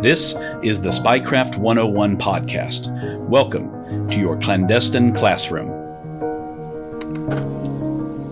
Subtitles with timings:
[0.00, 2.86] This is the Spycraft 101 podcast.
[3.26, 5.70] Welcome to your clandestine classroom.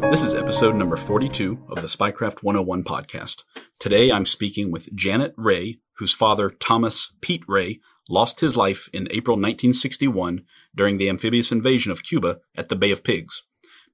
[0.00, 3.42] This is episode number 42 of the Spycraft 101 podcast.
[3.80, 9.08] Today I'm speaking with Janet Ray, whose father, Thomas Pete Ray, lost his life in
[9.10, 13.42] April 1961 during the amphibious invasion of Cuba at the Bay of Pigs.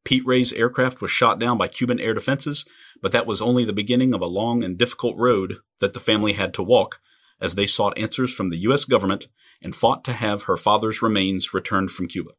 [0.04, 2.66] Pete Ray's aircraft was shot down by Cuban air defenses,
[3.00, 6.34] but that was only the beginning of a long and difficult road that the family
[6.34, 7.00] had to walk
[7.42, 8.84] as they sought answers from the U.S.
[8.84, 9.26] government
[9.60, 12.30] and fought to have her father's remains returned from Cuba.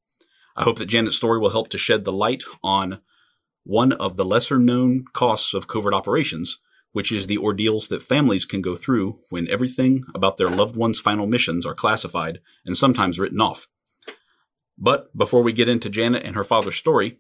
[0.56, 3.02] I hope that Janet's story will help to shed the light on
[3.64, 6.60] one of the lesser known costs of covert operations,
[6.92, 11.00] which is the ordeals that families can go through when everything about their loved one's
[11.00, 13.68] final missions are classified and sometimes written off.
[14.78, 17.20] But before we get into Janet and her father's story,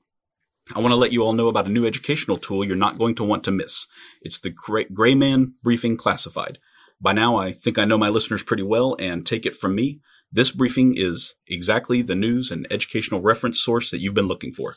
[0.75, 3.15] I want to let you all know about a new educational tool you're not going
[3.15, 3.87] to want to miss.
[4.21, 4.49] It's the
[4.93, 6.57] Gray Man Briefing Classified.
[7.03, 9.99] By now, I think I know my listeners pretty well, and take it from me,
[10.31, 14.75] this briefing is exactly the news and educational reference source that you've been looking for.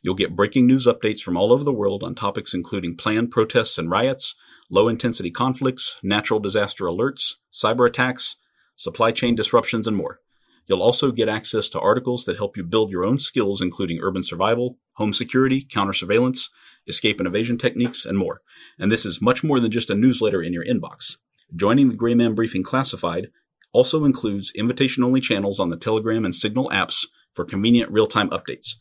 [0.00, 3.76] You'll get breaking news updates from all over the world on topics including planned protests
[3.76, 4.36] and riots,
[4.70, 8.36] low intensity conflicts, natural disaster alerts, cyber attacks,
[8.76, 10.20] supply chain disruptions, and more.
[10.68, 14.22] You'll also get access to articles that help you build your own skills, including urban
[14.22, 16.50] survival, home security, counter surveillance,
[16.86, 18.42] escape and evasion techniques, and more.
[18.78, 21.16] And this is much more than just a newsletter in your inbox.
[21.54, 23.30] Joining the Gray Man Briefing Classified
[23.72, 28.30] also includes invitation only channels on the Telegram and Signal apps for convenient real time
[28.30, 28.76] updates.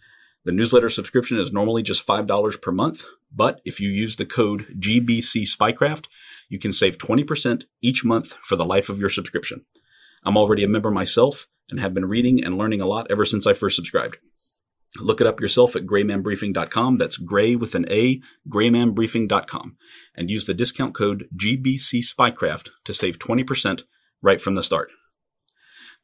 [0.45, 4.65] The newsletter subscription is normally just $5 per month, but if you use the code
[4.77, 6.05] GBC Spycraft,
[6.49, 9.65] you can save 20% each month for the life of your subscription.
[10.23, 13.47] I'm already a member myself and have been reading and learning a lot ever since
[13.47, 14.17] I first subscribed.
[14.99, 16.97] Look it up yourself at graymanbriefing.com.
[16.97, 19.77] That's gray with an A, graymanbriefing.com.
[20.15, 23.83] And use the discount code GBC Spycraft to save 20%
[24.21, 24.91] right from the start.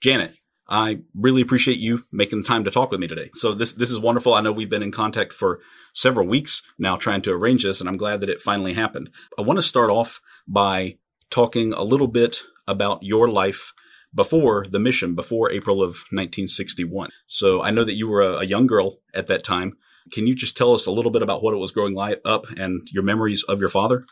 [0.02, 0.34] Janet,
[0.68, 3.32] I really appreciate you making the time to talk with me today.
[3.34, 4.36] So this this is wonderful.
[4.36, 5.60] I know we've been in contact for
[5.94, 9.10] several weeks now trying to arrange this, and I'm glad that it finally happened.
[9.38, 10.98] I want to start off by
[11.32, 13.74] talking a little bit about your life
[14.14, 17.10] before the mission, before April of 1961.
[17.28, 19.78] So I know that you were a, a young girl at that time.
[20.12, 22.88] Can you just tell us a little bit about what it was growing up and
[22.92, 24.06] your memories of your father?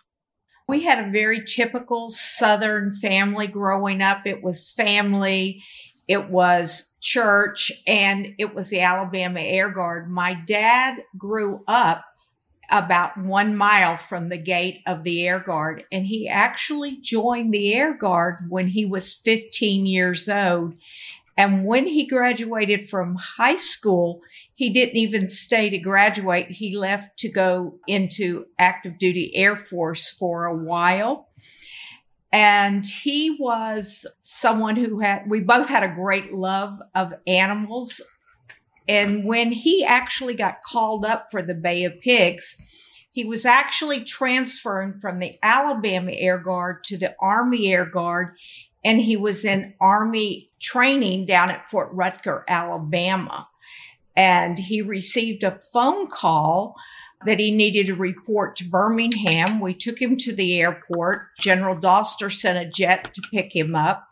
[0.68, 4.24] We had a very typical Southern family growing up.
[4.26, 5.64] It was family,
[6.08, 10.10] it was church, and it was the Alabama Air Guard.
[10.10, 12.04] My dad grew up
[12.70, 15.86] about one mile from the gate of the Air Guard.
[15.92, 20.76] And he actually joined the Air Guard when he was 15 years old.
[21.38, 24.22] And when he graduated from high school,
[24.56, 26.50] he didn't even stay to graduate.
[26.50, 31.30] He left to go into active duty Air Force for a while.
[32.32, 38.02] And he was someone who had, we both had a great love of animals.
[38.88, 42.56] And when he actually got called up for the Bay of Pigs,
[43.12, 48.36] he was actually transferring from the Alabama Air Guard to the Army Air Guard,
[48.86, 53.48] and he was in Army training down at Fort Rucker, Alabama.
[54.16, 56.76] And he received a phone call
[57.26, 59.60] that he needed to report to Birmingham.
[59.60, 61.30] We took him to the airport.
[61.40, 64.08] General Doster sent a jet to pick him up.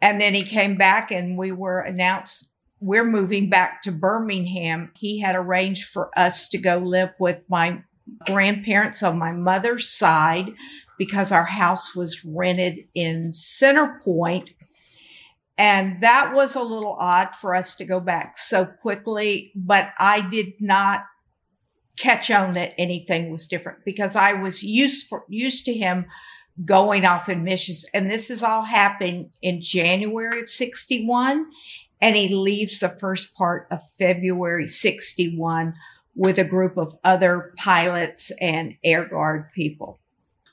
[0.00, 2.46] And then he came back and we were announced
[2.80, 4.90] we're moving back to Birmingham.
[4.94, 7.82] He had arranged for us to go live with my
[8.26, 10.52] grandparents on my mother's side
[10.98, 14.50] because our house was rented in Center Point.
[15.58, 20.26] And that was a little odd for us to go back so quickly, but I
[20.28, 21.04] did not
[21.98, 26.06] catch on that anything was different because I was used for, used to him
[26.64, 27.84] going off in missions.
[27.92, 31.46] And this is all happened in January of 61.
[32.00, 35.74] And he leaves the first part of February 61
[36.14, 39.98] with a group of other pilots and air guard people.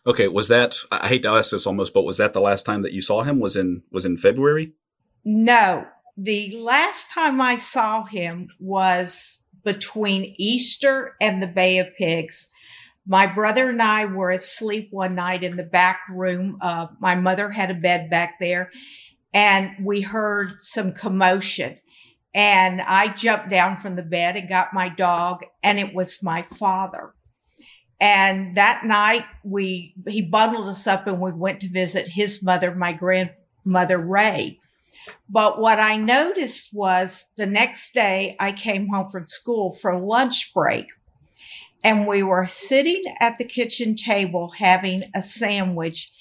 [0.06, 2.82] Okay, was that I hate to ask this almost, but was that the last time
[2.84, 4.72] that you saw him was in was in February?
[5.26, 5.86] No.
[6.16, 12.48] The last time I saw him was between Easter and the Bay of Pigs.
[13.06, 16.58] My brother and I were asleep one night in the back room.
[16.62, 18.72] Uh, my mother had a bed back there,
[19.38, 21.78] and we heard some commotion.
[22.34, 26.42] And I jumped down from the bed and got my dog, and it was my
[26.42, 27.14] father.
[28.02, 32.74] And that night we, he bundled us up and we went to visit his mother,
[32.74, 34.58] my grandmother Ray.
[35.30, 40.52] But what I noticed was the next day I came home from school for lunch
[40.52, 40.88] break
[41.84, 46.12] and we were sitting at the kitchen table having a sandwich.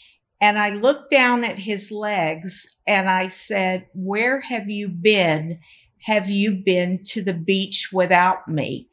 [0.41, 5.61] And I looked down at his legs and I said, Where have you been?
[6.03, 8.89] Have you been to the beach without me?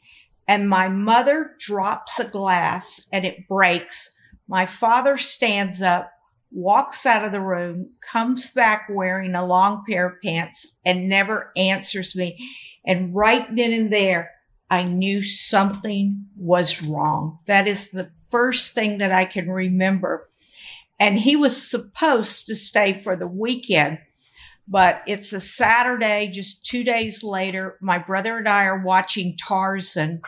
[0.48, 4.10] And my mother drops a glass and it breaks.
[4.48, 6.12] My father stands up,
[6.52, 11.52] walks out of the room, comes back wearing a long pair of pants and never
[11.56, 12.38] answers me.
[12.86, 14.32] And right then and there,
[14.70, 17.40] I knew something was wrong.
[17.46, 20.30] That is the first thing that I can remember.
[21.04, 24.00] And he was supposed to stay for the weekend,
[24.70, 27.78] but it's a Saturday, just two days later.
[27.82, 30.22] My brother and I are watching Tarzan.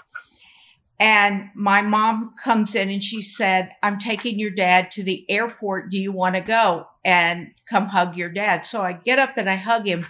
[0.99, 5.91] And my mom comes in and she said, I'm taking your dad to the airport.
[5.91, 8.65] Do you want to go and come hug your dad?
[8.65, 10.05] So I get up and I hug him.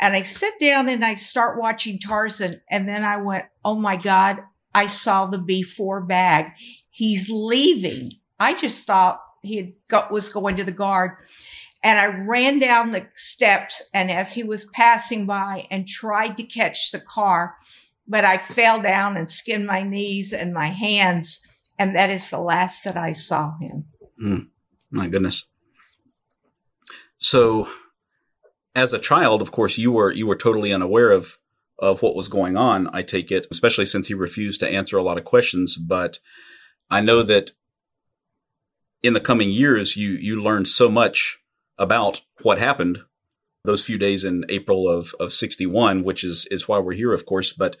[0.00, 2.62] And I sit down and I start watching Tarzan.
[2.70, 4.38] And then I went, Oh my God,
[4.74, 6.52] I saw the B4 bag.
[6.88, 8.08] He's leaving.
[8.38, 11.12] I just thought he had got, was going to the guard.
[11.82, 13.82] And I ran down the steps.
[13.94, 17.56] And as he was passing by and tried to catch the car,
[18.06, 21.40] but I fell down and skinned my knees and my hands.
[21.78, 23.84] And that is the last that I saw him.
[24.22, 24.48] Mm,
[24.90, 25.46] my goodness.
[27.18, 27.68] So
[28.74, 31.38] as a child, of course, you were you were totally unaware of
[31.78, 32.88] of what was going on.
[32.92, 35.76] I take it, especially since he refused to answer a lot of questions.
[35.76, 36.18] But
[36.90, 37.52] I know that
[39.02, 41.38] in the coming years, you you learned so much
[41.78, 42.98] about what happened
[43.64, 47.12] those few days in April of of sixty one, which is is why we're here,
[47.12, 47.52] of course.
[47.52, 47.76] But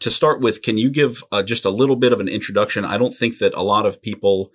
[0.00, 2.84] to start with, can you give uh, just a little bit of an introduction?
[2.84, 4.50] I don't think that a lot of people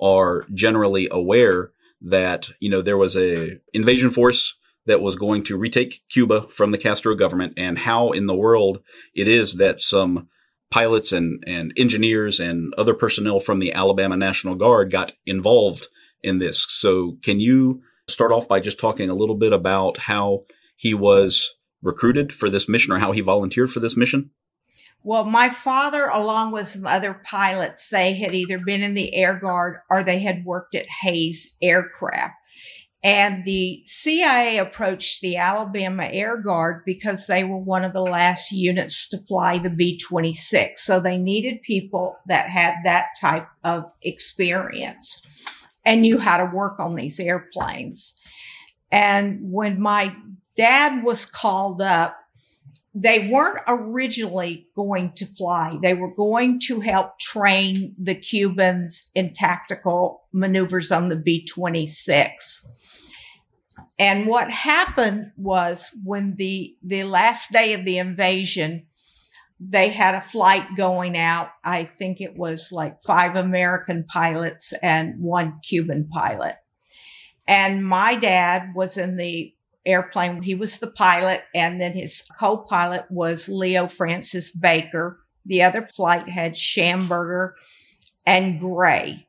[0.00, 1.70] are generally aware
[2.02, 4.56] that you know there was a invasion force
[4.86, 8.80] that was going to retake Cuba from the Castro government and how in the world
[9.14, 10.28] it is that some
[10.70, 15.86] pilots and, and engineers and other personnel from the Alabama National Guard got involved
[16.22, 16.66] in this.
[16.68, 20.44] So can you start off by just talking a little bit about how
[20.76, 24.30] he was recruited for this mission or how he volunteered for this mission?
[25.02, 29.38] Well, my father, along with some other pilots, they had either been in the Air
[29.38, 32.34] Guard or they had worked at Hayes Aircraft.
[33.04, 38.50] And the CIA approached the Alabama Air Guard because they were one of the last
[38.50, 40.84] units to fly the B 26.
[40.84, 45.22] So they needed people that had that type of experience
[45.84, 48.14] and knew how to work on these airplanes.
[48.90, 50.14] And when my
[50.56, 52.16] dad was called up,
[52.98, 55.78] they weren't originally going to fly.
[55.82, 62.66] They were going to help train the Cubans in tactical maneuvers on the B 26.
[63.98, 68.86] And what happened was when the, the last day of the invasion,
[69.58, 71.48] they had a flight going out.
[71.64, 76.56] I think it was like five American pilots and one Cuban pilot.
[77.48, 79.54] And my dad was in the
[79.86, 80.42] airplane.
[80.42, 85.20] He was the pilot, and then his co pilot was Leo Francis Baker.
[85.46, 87.52] The other flight had Shamburger
[88.26, 89.28] and Gray.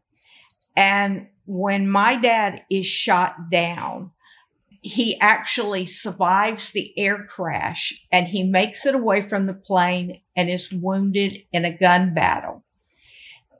[0.75, 4.11] And when my dad is shot down,
[4.87, 10.49] he actually survives the air crash and he makes it away from the plane and
[10.49, 12.63] is wounded in a gun battle.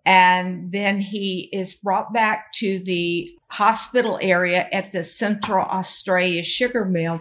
[0.06, 6.86] And then he is brought back to the hospital area at the Central Australia sugar
[6.86, 7.20] mill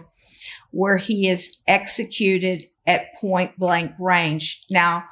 [0.71, 4.63] where he is executed at point blank range.
[4.69, 5.03] Now,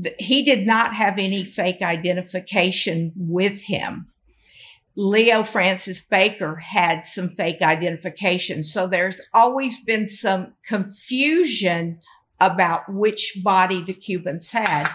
[0.00, 4.08] th- he did not have any fake identification with him.
[5.00, 8.64] Leo Francis Baker had some fake identification.
[8.64, 12.00] So there's always been some confusion
[12.40, 14.90] about which body the Cubans had,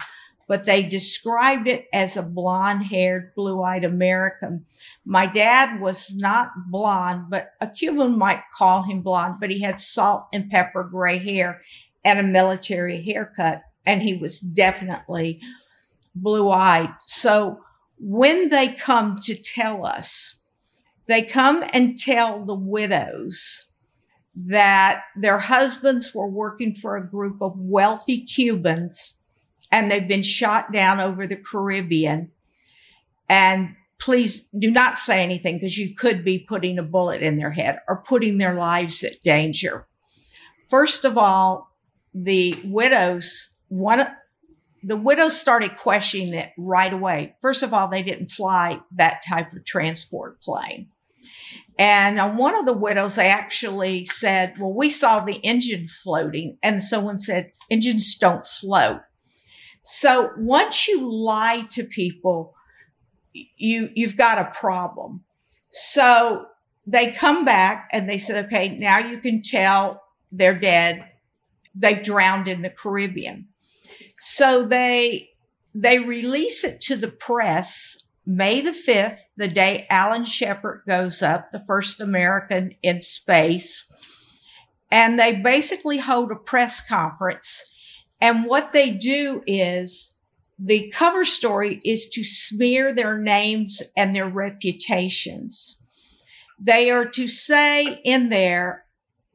[0.46, 4.66] but they described it as a blonde haired, blue eyed American.
[5.06, 9.80] My dad was not blonde, but a Cuban might call him blonde, but he had
[9.80, 11.62] salt and pepper gray hair
[12.04, 15.40] and a military haircut, and he was definitely
[16.14, 16.90] blue eyed.
[17.06, 17.63] So
[17.98, 20.34] when they come to tell us,
[21.06, 23.66] they come and tell the widows
[24.34, 29.14] that their husbands were working for a group of wealthy Cubans
[29.70, 32.30] and they've been shot down over the Caribbean.
[33.28, 37.50] And please do not say anything because you could be putting a bullet in their
[37.50, 39.86] head or putting their lives at danger.
[40.68, 41.70] First of all,
[42.12, 44.06] the widows, one,
[44.84, 47.34] the widows started questioning it right away.
[47.40, 50.88] First of all, they didn't fly that type of transport plane.
[51.78, 56.58] And on one of the widows, actually said, well, we saw the engine floating.
[56.62, 59.00] And someone said, engines don't float.
[59.82, 62.54] So once you lie to people,
[63.32, 65.24] you, you've got a problem.
[65.72, 66.46] So
[66.86, 71.04] they come back and they said, okay, now you can tell they're dead.
[71.74, 73.48] They've drowned in the Caribbean.
[74.26, 75.30] So they,
[75.74, 81.52] they release it to the press May the 5th, the day Alan Shepard goes up,
[81.52, 83.86] the first American in space.
[84.90, 87.62] And they basically hold a press conference.
[88.20, 90.14] And what they do is
[90.58, 95.76] the cover story is to smear their names and their reputations.
[96.58, 98.83] They are to say in there,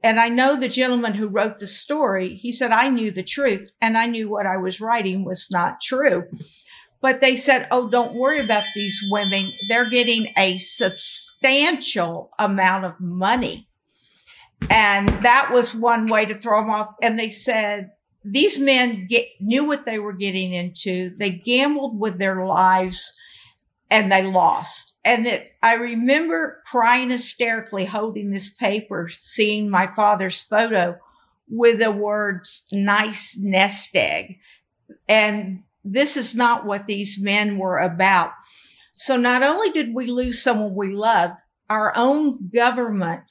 [0.01, 3.71] and I know the gentleman who wrote the story, he said, I knew the truth
[3.81, 6.23] and I knew what I was writing was not true.
[7.01, 9.51] But they said, oh, don't worry about these women.
[9.69, 13.67] They're getting a substantial amount of money.
[14.69, 16.93] And that was one way to throw them off.
[17.01, 17.91] And they said,
[18.23, 21.15] these men get, knew what they were getting into.
[21.17, 23.13] They gambled with their lives
[23.89, 24.88] and they lost.
[25.05, 30.97] And it, I remember crying hysterically holding this paper, seeing my father's photo
[31.49, 34.39] with the words nice nest egg.
[35.07, 38.31] And this is not what these men were about.
[38.93, 41.35] So not only did we lose someone we loved,
[41.69, 43.21] our own government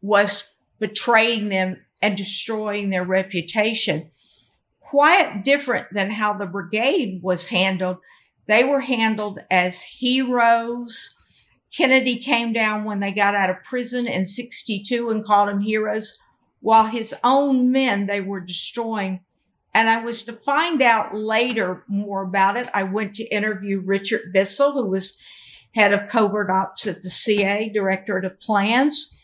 [0.00, 0.44] was
[0.78, 4.10] betraying them and destroying their reputation.
[4.80, 7.98] Quite different than how the brigade was handled.
[8.50, 11.14] They were handled as heroes.
[11.74, 16.18] Kennedy came down when they got out of prison in 62 and called them heroes,
[16.60, 19.20] while his own men they were destroying
[19.72, 22.68] and I was to find out later more about it.
[22.74, 25.16] I went to interview Richard Bissell, who was
[25.74, 29.16] head of covert ops at the CIA, Directorate of Plans.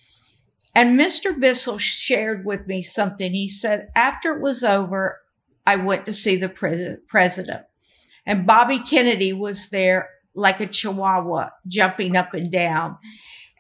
[0.75, 1.39] And Mr.
[1.39, 3.33] Bissell shared with me something.
[3.33, 5.21] He said, after it was over,
[5.67, 7.63] I went to see the pre- president.
[8.27, 12.99] And Bobby Kennedy was there like a chihuahua jumping up and down.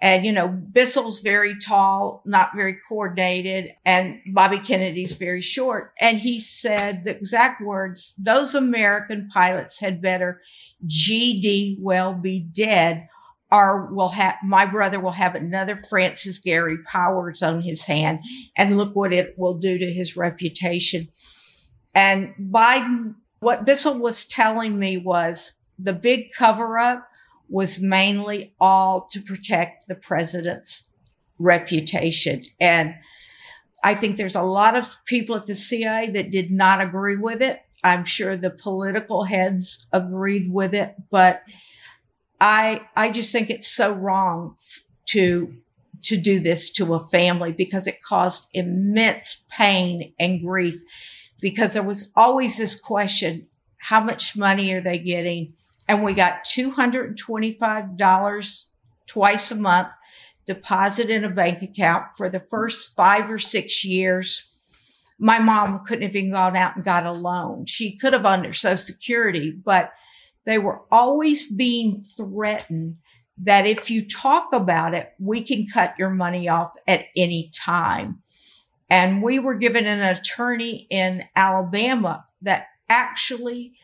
[0.02, 5.92] And, you know, Bissell's very tall, not very coordinated, and Bobby Kennedy's very short.
[6.00, 10.42] And he said the exact words, those American pilots had better
[10.86, 13.08] GD well be dead
[13.50, 18.18] or will have, my brother will have another Francis Gary Powers on his hand.
[18.56, 21.08] And look what it will do to his reputation.
[21.94, 23.14] And Biden,
[23.46, 27.06] what Bissell was telling me was the big cover up
[27.48, 30.82] was mainly all to protect the president's
[31.38, 32.42] reputation.
[32.60, 32.96] And
[33.84, 37.40] I think there's a lot of people at the CIA that did not agree with
[37.40, 37.60] it.
[37.84, 41.44] I'm sure the political heads agreed with it, but
[42.40, 44.56] I I just think it's so wrong
[45.10, 45.54] to
[46.02, 50.80] to do this to a family because it caused immense pain and grief
[51.40, 53.46] because there was always this question,
[53.78, 55.54] how much money are they getting?
[55.88, 58.64] and we got $225
[59.06, 59.88] twice a month
[60.46, 64.44] deposit in a bank account for the first five or six years.
[65.18, 67.64] My mom couldn't have even gone out and got a loan.
[67.66, 69.90] She could have under Social Security, but
[70.44, 72.98] they were always being threatened
[73.38, 78.22] that if you talk about it, we can cut your money off at any time.
[78.88, 83.74] And we were given an attorney in Alabama that actually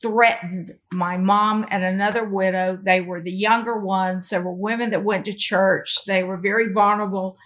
[0.00, 2.78] threatened my mom and another widow.
[2.80, 4.30] They were the younger ones.
[4.30, 6.04] There were women that went to church.
[6.06, 7.36] They were very vulnerable.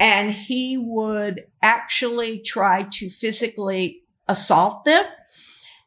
[0.00, 5.04] And he would actually try to physically assault them.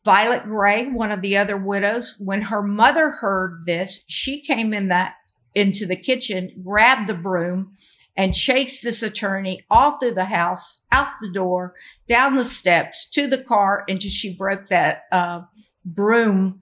[0.05, 4.87] Violet Gray, one of the other widows, when her mother heard this, she came in
[4.87, 5.15] that
[5.53, 7.75] into the kitchen, grabbed the broom,
[8.17, 11.75] and chased this attorney all through the house, out the door,
[12.09, 15.41] down the steps to the car until she broke that uh,
[15.85, 16.59] broom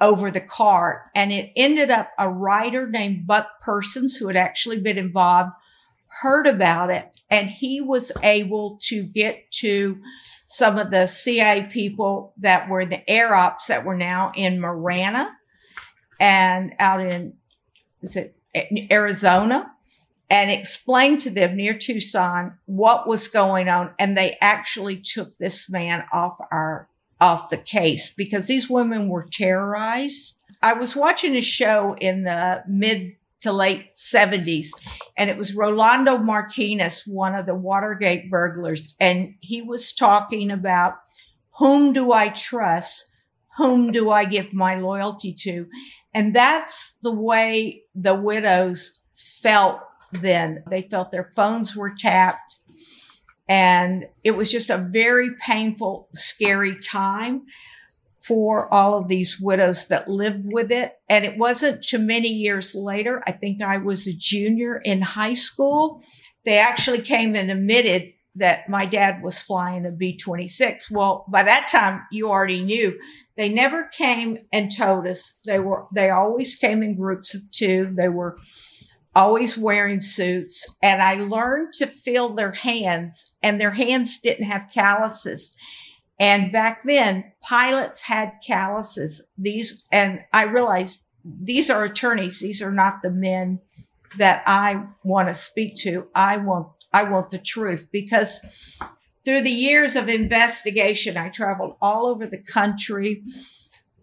[0.00, 1.10] over the car.
[1.14, 5.50] And it ended up a writer named Buck Persons, who had actually been involved,
[6.08, 9.98] heard about it, and he was able to get to
[10.44, 15.30] some of the CIA people that were the air ops that were now in Marana
[16.20, 17.32] and out in
[18.02, 18.36] is it
[18.90, 19.72] Arizona
[20.32, 23.92] and explained to them near Tucson what was going on.
[23.98, 26.88] And they actually took this man off our
[27.20, 30.42] off the case because these women were terrorized.
[30.60, 33.12] I was watching a show in the mid
[33.42, 34.68] to late 70s.
[35.18, 38.96] And it was Rolando Martinez, one of the Watergate burglars.
[38.98, 40.94] And he was talking about
[41.58, 43.04] whom do I trust?
[43.58, 45.66] Whom do I give my loyalty to?
[46.14, 49.80] And that's the way the widows felt
[50.12, 50.62] then.
[50.70, 52.56] They felt their phones were tapped.
[53.48, 57.42] And it was just a very painful, scary time
[58.20, 60.92] for all of these widows that lived with it.
[61.08, 63.22] And it wasn't too many years later.
[63.26, 66.02] I think I was a junior in high school.
[66.44, 70.90] They actually came and admitted that my dad was flying a B 26.
[70.90, 72.98] Well, by that time, you already knew.
[73.36, 75.34] They never came and told us.
[75.44, 77.92] They were, they always came in groups of two.
[77.94, 78.38] They were
[79.14, 80.66] always wearing suits.
[80.82, 85.54] And I learned to feel their hands, and their hands didn't have calluses.
[86.18, 89.22] And back then, pilots had calluses.
[89.36, 92.40] These, and I realized these are attorneys.
[92.40, 93.60] These are not the men
[94.18, 96.06] that I want to speak to.
[96.14, 98.40] I want, I want the truth because
[99.24, 103.22] through the years of investigation, I traveled all over the country.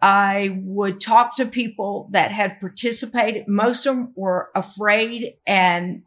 [0.02, 3.48] I would talk to people that had participated.
[3.48, 6.04] Most of them were afraid and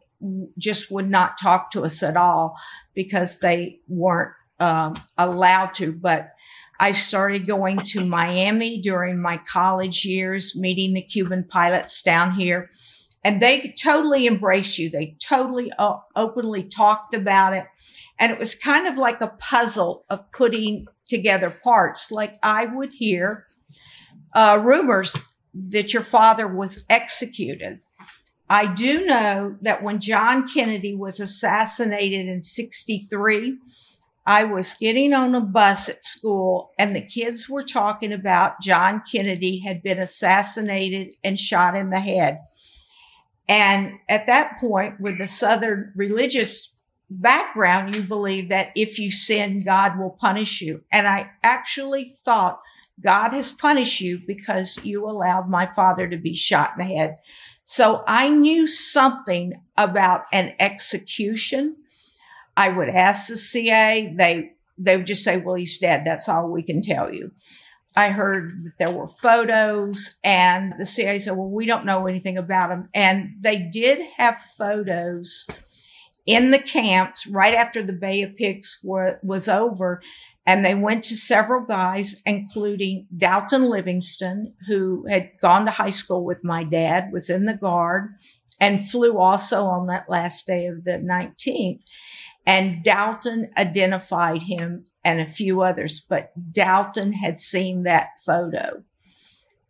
[0.57, 2.55] just would not talk to us at all
[2.95, 5.91] because they weren't um, allowed to.
[5.91, 6.31] But
[6.79, 12.71] I started going to Miami during my college years, meeting the Cuban pilots down here.
[13.23, 14.89] And they totally embraced you.
[14.89, 17.65] They totally uh, openly talked about it.
[18.19, 22.11] And it was kind of like a puzzle of putting together parts.
[22.11, 23.45] Like I would hear
[24.33, 25.15] uh, rumors
[25.53, 27.79] that your father was executed.
[28.49, 33.57] I do know that when John Kennedy was assassinated in 63,
[34.25, 39.01] I was getting on a bus at school and the kids were talking about John
[39.11, 42.39] Kennedy had been assassinated and shot in the head.
[43.49, 46.73] And at that point, with the Southern religious
[47.09, 50.83] background, you believe that if you sin, God will punish you.
[50.91, 52.61] And I actually thought
[53.01, 57.17] God has punished you because you allowed my father to be shot in the head.
[57.65, 61.77] So I knew something about an execution
[62.55, 66.03] I would ask the CA, They they would just say, "Well, he's dead.
[66.05, 67.31] That's all we can tell you."
[67.95, 72.37] I heard that there were photos, and the CIA said, "Well, we don't know anything
[72.37, 75.47] about him." And they did have photos
[76.25, 80.01] in the camps right after the Bay of Pigs were, was over.
[80.45, 86.25] And they went to several guys, including Dalton Livingston, who had gone to high school
[86.25, 88.09] with my dad, was in the guard,
[88.59, 91.79] and flew also on that last day of the 19th.
[92.45, 98.83] And Dalton identified him and a few others, but Dalton had seen that photo.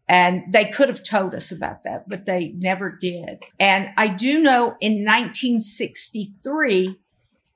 [0.07, 3.43] And they could have told us about that, but they never did.
[3.59, 6.99] And I do know in 1963,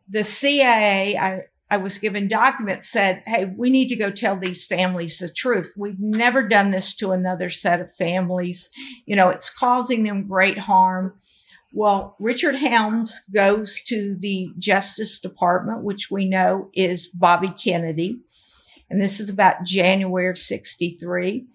[0.07, 4.65] the CIA, I, I was given documents said, Hey, we need to go tell these
[4.65, 5.73] families the truth.
[5.75, 8.69] We've never done this to another set of families.
[9.05, 11.19] You know, it's causing them great harm.
[11.73, 18.21] Well, Richard Helms goes to the Justice Department, which we know is Bobby Kennedy.
[18.89, 21.45] And this is about January of 63.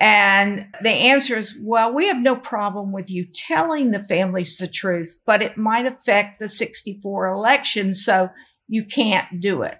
[0.00, 4.66] And the answer is, well, we have no problem with you telling the families the
[4.66, 7.94] truth, but it might affect the 64 election.
[7.94, 8.28] So
[8.74, 9.78] you can't do it.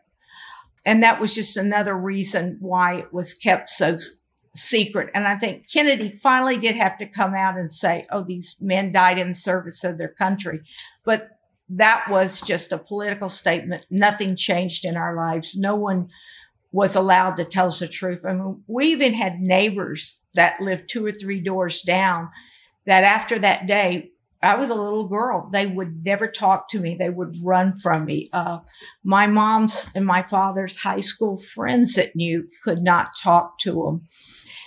[0.86, 3.98] And that was just another reason why it was kept so
[4.54, 5.10] secret.
[5.14, 8.92] And I think Kennedy finally did have to come out and say, oh, these men
[8.92, 10.60] died in service of their country.
[11.04, 11.30] But
[11.70, 13.86] that was just a political statement.
[13.90, 15.56] Nothing changed in our lives.
[15.56, 16.08] No one
[16.70, 18.24] was allowed to tell us the truth.
[18.24, 22.28] I mean, we even had neighbors that lived two or three doors down
[22.86, 24.10] that after that day,
[24.44, 25.48] I was a little girl.
[25.52, 26.94] They would never talk to me.
[26.94, 28.28] They would run from me.
[28.32, 28.58] Uh,
[29.02, 34.08] my mom's and my father's high school friends that knew could not talk to them.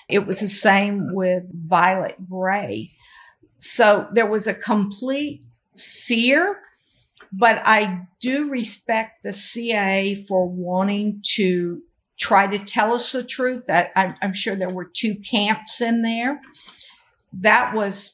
[0.09, 2.89] It was the same with Violet Gray.
[3.59, 5.43] So there was a complete
[5.77, 6.59] fear,
[7.31, 11.81] but I do respect the CIA for wanting to
[12.17, 13.65] try to tell us the truth.
[13.67, 16.41] That I'm, I'm sure there were two camps in there.
[17.33, 18.13] That was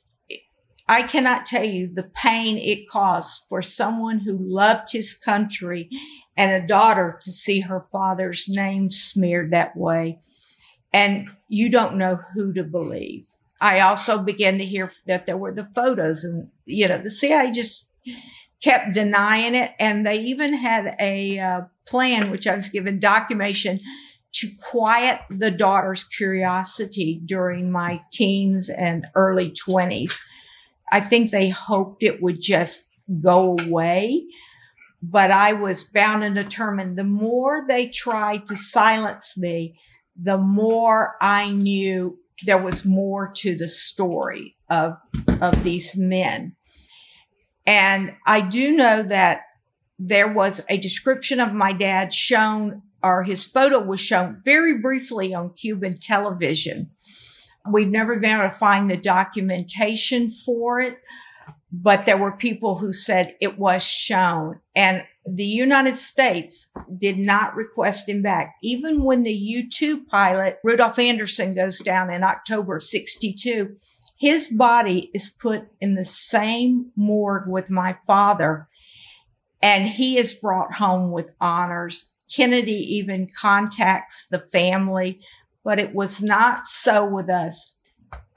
[0.88, 5.90] I cannot tell you the pain it caused for someone who loved his country
[6.36, 10.20] and a daughter to see her father's name smeared that way
[10.94, 13.26] and you don't know who to believe.
[13.60, 17.52] I also began to hear that there were the photos and, you know, the CIA
[17.52, 17.90] just
[18.62, 19.72] kept denying it.
[19.80, 23.80] And they even had a uh, plan, which I was given documentation
[24.34, 30.20] to quiet the daughter's curiosity during my teens and early 20s.
[30.94, 32.84] I think they hoped it would just
[33.20, 34.24] go away.
[35.02, 39.76] But I was bound and determined the more they tried to silence me,
[40.16, 44.94] the more I knew there was more to the story of,
[45.42, 46.56] of these men.
[47.66, 49.42] And I do know that
[49.98, 55.34] there was a description of my dad shown or his photo was shown very briefly
[55.34, 56.92] on Cuban television.
[57.72, 58.20] We've never
[58.52, 60.98] find the documentation for it,
[61.72, 64.60] but there were people who said it was shown.
[64.76, 68.56] And the United States did not request him back.
[68.62, 73.76] Even when the U 2 pilot, Rudolph Anderson, goes down in October 62,
[74.20, 78.68] his body is put in the same morgue with my father,
[79.62, 82.12] and he is brought home with honors.
[82.34, 85.22] Kennedy even contacts the family,
[85.64, 87.76] but it was not so with us.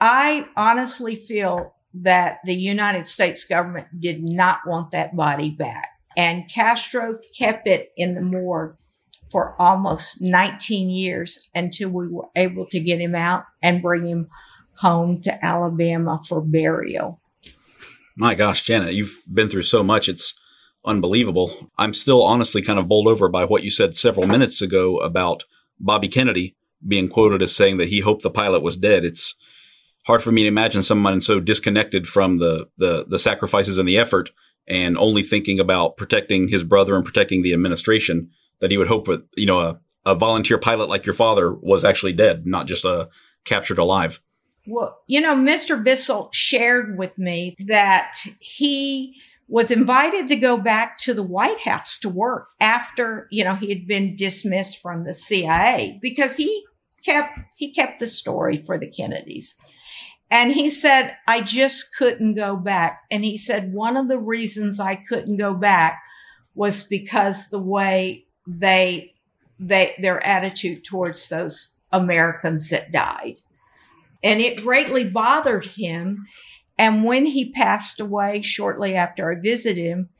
[0.00, 5.88] I honestly feel that the United States government did not want that body back.
[6.16, 8.76] And Castro kept it in the morgue
[9.30, 14.28] for almost 19 years until we were able to get him out and bring him
[14.78, 17.20] home to Alabama for burial.
[18.16, 20.08] My gosh, Janet, you've been through so much.
[20.08, 20.34] It's
[20.84, 21.70] unbelievable.
[21.76, 25.44] I'm still honestly kind of bowled over by what you said several minutes ago about
[25.78, 29.04] Bobby Kennedy being quoted as saying that he hoped the pilot was dead.
[29.04, 29.34] It's
[30.06, 33.98] hard for me to imagine someone so disconnected from the, the, the sacrifices and the
[33.98, 34.30] effort
[34.68, 39.06] and only thinking about protecting his brother and protecting the administration that he would hope
[39.06, 42.84] that, you know, a, a volunteer pilot like your father was actually dead, not just
[42.84, 43.06] a uh,
[43.44, 44.20] captured alive.
[44.66, 45.82] Well, you know, Mr.
[45.82, 49.14] Bissell shared with me that he
[49.48, 53.68] was invited to go back to the White House to work after, you know, he
[53.68, 56.64] had been dismissed from the CIA because he
[57.04, 59.54] kept, he kept the story for the Kennedys.
[60.30, 63.02] And he said, I just couldn't go back.
[63.10, 66.02] And he said, one of the reasons I couldn't go back
[66.54, 69.14] was because the way they,
[69.60, 73.36] they, their attitude towards those Americans that died.
[74.24, 76.26] And it greatly bothered him.
[76.78, 80.10] And when he passed away shortly after I visited him,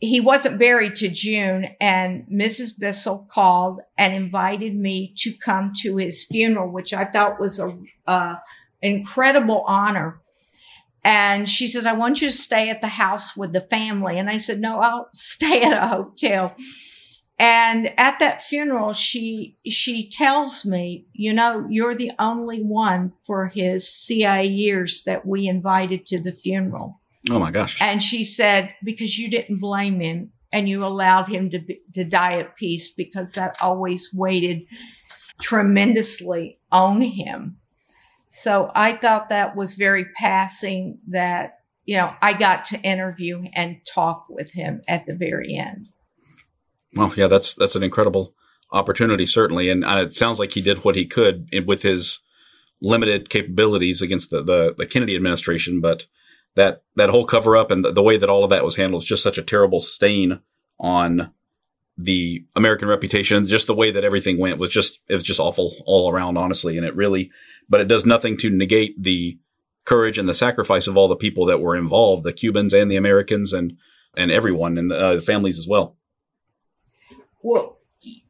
[0.00, 2.78] he wasn't buried to June, and Mrs.
[2.78, 7.58] Bissell called and invited me to come to his funeral, which I thought was
[8.06, 8.40] a
[8.80, 10.20] incredible honor.
[11.02, 14.30] And she says, "I want you to stay at the house with the family." And
[14.30, 16.54] I said, "No, I'll stay at a hotel."
[17.38, 23.46] And at that funeral, she, she tells me, you know, you're the only one for
[23.46, 26.98] his CIA years that we invited to the funeral.
[27.30, 27.80] Oh my gosh.
[27.80, 32.04] And she said, because you didn't blame him and you allowed him to, be, to
[32.04, 34.62] die at peace because that always weighted
[35.40, 37.58] tremendously on him.
[38.30, 43.78] So I thought that was very passing that, you know, I got to interview and
[43.86, 45.88] talk with him at the very end.
[46.94, 48.34] Well, yeah, that's that's an incredible
[48.72, 52.20] opportunity, certainly, and uh, it sounds like he did what he could with his
[52.80, 55.80] limited capabilities against the, the, the Kennedy administration.
[55.80, 56.06] But
[56.54, 59.02] that that whole cover up and the, the, way that all of that was handled
[59.02, 60.40] is just such a terrible stain
[60.78, 61.32] on
[61.96, 63.46] the American reputation.
[63.46, 66.76] Just the way that everything went was just it was just awful all around, honestly.
[66.76, 67.30] And it really,
[67.68, 69.38] but it does nothing to negate the
[69.84, 72.96] courage and the sacrifice of all the people that were involved, the Cubans and the
[72.96, 73.76] Americans and
[74.16, 75.97] and everyone and the uh, families as well.
[77.48, 77.78] Well,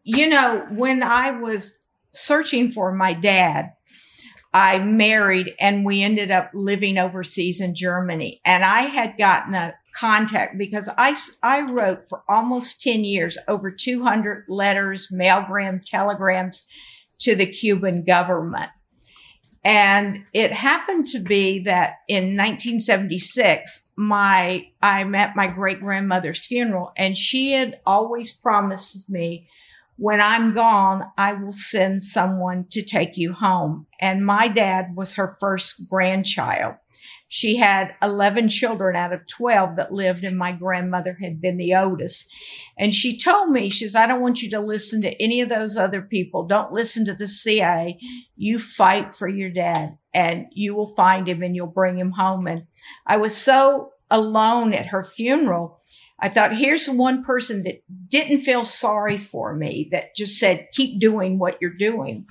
[0.04, 1.74] you know, when I was
[2.12, 3.72] searching for my dad,
[4.54, 8.40] I married and we ended up living overseas in Germany.
[8.44, 13.72] And I had gotten a contact because I, I wrote for almost 10 years over
[13.72, 16.64] 200 letters, mailgram, telegrams
[17.18, 18.70] to the Cuban government.
[19.64, 26.92] And it happened to be that in 1976, my, I'm at my great grandmother's funeral
[26.96, 29.48] and she had always promised me
[29.98, 33.86] when I'm gone, I will send someone to take you home.
[34.00, 36.76] And my dad was her first grandchild.
[37.30, 41.74] She had 11 children out of 12 that lived, and my grandmother had been the
[41.74, 42.26] oldest.
[42.78, 45.50] And she told me, she says, I don't want you to listen to any of
[45.50, 46.44] those other people.
[46.44, 47.98] Don't listen to the CIA.
[48.36, 52.46] You fight for your dad, and you will find him and you'll bring him home.
[52.46, 52.66] And
[53.06, 55.80] I was so alone at her funeral.
[56.18, 60.98] I thought, here's one person that didn't feel sorry for me, that just said, keep
[60.98, 62.26] doing what you're doing.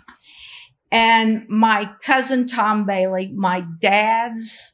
[0.91, 4.73] And my cousin Tom Bailey, my dad's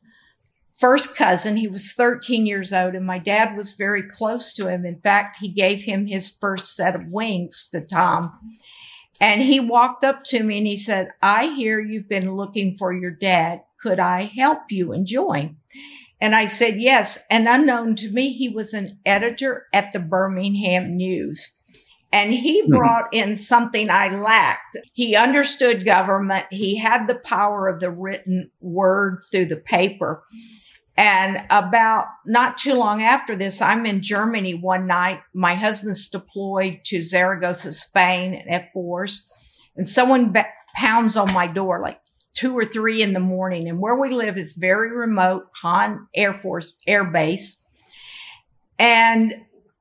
[0.83, 1.55] first cousin.
[1.55, 4.85] He was 13 years old, and my dad was very close to him.
[4.85, 8.37] In fact, he gave him his first set of wings to Tom.
[9.21, 12.91] And he walked up to me and he said, I hear you've been looking for
[12.91, 13.61] your dad.
[13.81, 15.55] Could I help you and join?
[16.19, 17.17] And I said, yes.
[17.29, 21.49] And unknown to me, he was an editor at the Birmingham News.
[22.11, 22.75] And he mm-hmm.
[22.75, 24.75] brought in something I lacked.
[24.91, 26.45] He understood government.
[26.51, 30.25] He had the power of the written word through the paper.
[30.95, 35.21] And about not too long after this, I'm in Germany one night.
[35.33, 39.21] My husband's deployed to Zaragoza, Spain at F4s.
[39.75, 40.35] And someone
[40.75, 41.99] pounds on my door like
[42.35, 43.67] two or three in the morning.
[43.67, 47.57] And where we live is very remote, Hahn Air Force Air Base.
[48.77, 49.33] And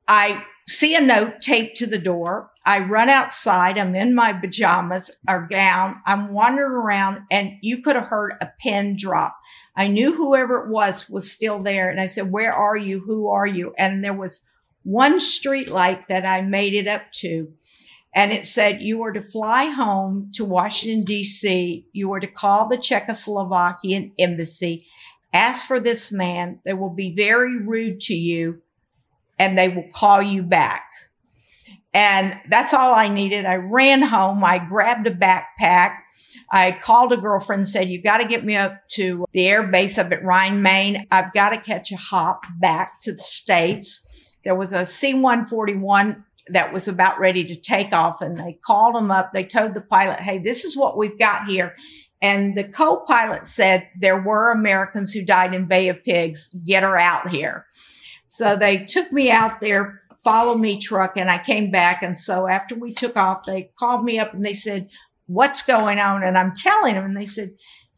[0.09, 2.51] I see a note taped to the door.
[2.65, 3.79] I run outside.
[3.79, 5.97] I'm in my pajamas or gown.
[6.07, 9.37] I'm wandering around and you could have heard a pin drop.
[9.75, 11.91] I knew whoever it was was still there.
[11.91, 13.01] And I said, where are you?
[13.01, 13.75] Who are you?
[13.79, 14.41] And there was
[14.85, 17.53] one street light that I made it up to.
[18.15, 21.87] And it said, you are to fly home to Washington, DC.
[21.93, 24.87] You are to call the Czechoslovakian embassy.
[25.33, 26.61] Ask for this man.
[26.65, 28.61] They will be very rude to you
[29.43, 30.85] and they will call you back.
[31.93, 33.45] And that's all I needed.
[33.45, 34.45] I ran home.
[34.45, 35.97] I grabbed a backpack.
[36.51, 39.65] I called a girlfriend and said, you got to get me up to the air
[39.65, 41.09] base up at Rhein-Main.
[41.11, 44.01] I've got to catch a hop back to the States.
[44.45, 49.11] There was a C-141 that was about ready to take off and they called them
[49.11, 49.33] up.
[49.33, 51.75] They told the pilot, Hey, this is what we've got here.
[52.23, 56.49] And the co-pilot said there were Americans who died in Bay of Pigs.
[56.65, 57.67] Get her out here.
[58.33, 62.03] So they took me out there, follow me truck, and I came back.
[62.03, 64.89] And so after we took off, they called me up and they said,
[65.27, 66.23] what's going on?
[66.23, 67.51] And I'm telling them and they said,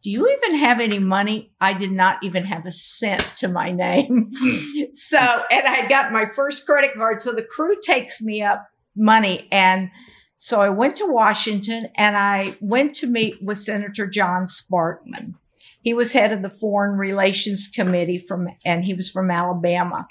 [0.03, 1.53] do you even have any money?
[1.61, 4.33] I did not even have a cent to my name.
[4.37, 4.83] Hmm.
[4.95, 7.23] so, and I got my first credit card.
[7.23, 9.47] So the crew takes me up money.
[9.53, 9.89] And
[10.37, 15.35] so I went to Washington and I went to meet with Senator John Sparkman.
[15.83, 20.09] He was head of the Foreign Relations Committee from, and he was from Alabama.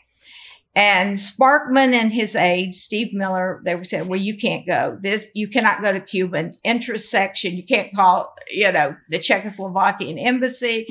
[0.76, 4.98] And Sparkman and his aide, Steve Miller, they were saying, well, you can't go.
[5.00, 7.56] This, you cannot go to Cuban intersection.
[7.56, 10.88] You can't call, you know, the Czechoslovakian embassy.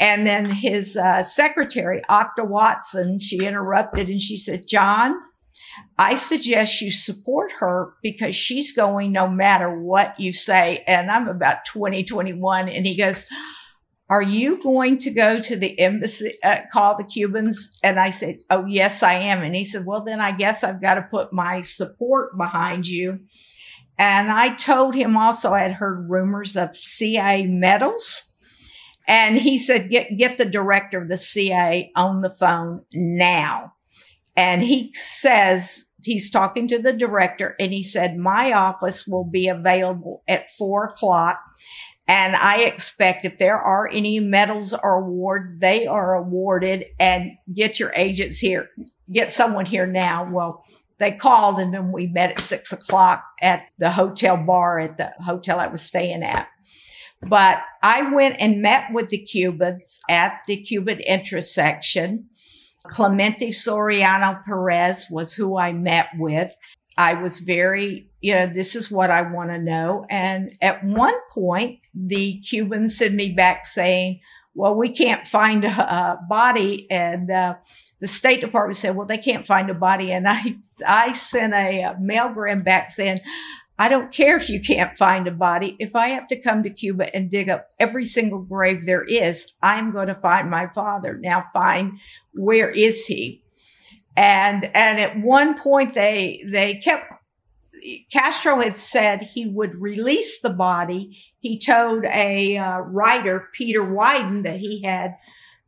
[0.00, 5.14] And then his uh, secretary, Octa Watson, she interrupted and she said, John,
[5.96, 10.82] I suggest you support her because she's going no matter what you say.
[10.88, 12.68] And I'm about 20, 21.
[12.68, 13.26] And he goes,
[14.10, 17.70] are you going to go to the embassy, uh, call the Cubans?
[17.82, 19.42] And I said, Oh, yes, I am.
[19.42, 23.20] And he said, Well, then I guess I've got to put my support behind you.
[23.98, 28.24] And I told him also I had heard rumors of CIA medals.
[29.06, 33.74] And he said, get, get the director of the CIA on the phone now.
[34.36, 39.48] And he says, he's talking to the director and he said, my office will be
[39.48, 41.38] available at four o'clock
[42.10, 47.78] and I expect if there are any medals or award, they are awarded and get
[47.78, 48.68] your agents here,
[49.12, 50.28] get someone here now.
[50.28, 50.64] Well,
[50.98, 55.12] they called and then we met at six o'clock at the hotel bar at the
[55.20, 56.48] hotel I was staying at.
[57.22, 62.28] But I went and met with the Cubans at the Cuban intersection.
[62.88, 66.52] Clemente Soriano Perez was who I met with.
[67.00, 70.04] I was very, you know, this is what I want to know.
[70.10, 74.20] And at one point, the Cubans sent me back saying,
[74.54, 76.86] well, we can't find a, a body.
[76.90, 77.54] And uh,
[78.00, 80.12] the State Department said, well, they can't find a body.
[80.12, 83.20] And I, I sent a, a mailgram back saying,
[83.78, 85.76] I don't care if you can't find a body.
[85.78, 89.54] If I have to come to Cuba and dig up every single grave there is,
[89.62, 91.16] I'm going to find my father.
[91.16, 91.98] Now find
[92.34, 93.39] where is he?
[94.20, 97.10] And, and at one point they, they kept,
[98.12, 101.18] Castro had said he would release the body.
[101.38, 105.16] He told a uh, writer, Peter Wyden, that he had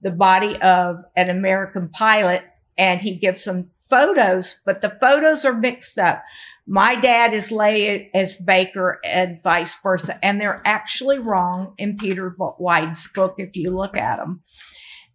[0.02, 2.42] the body of an American pilot
[2.76, 6.22] and he gives some photos, but the photos are mixed up.
[6.66, 12.36] My dad is laid as Baker and vice versa, and they're actually wrong in Peter
[12.38, 14.42] Wyden's book if you look at them.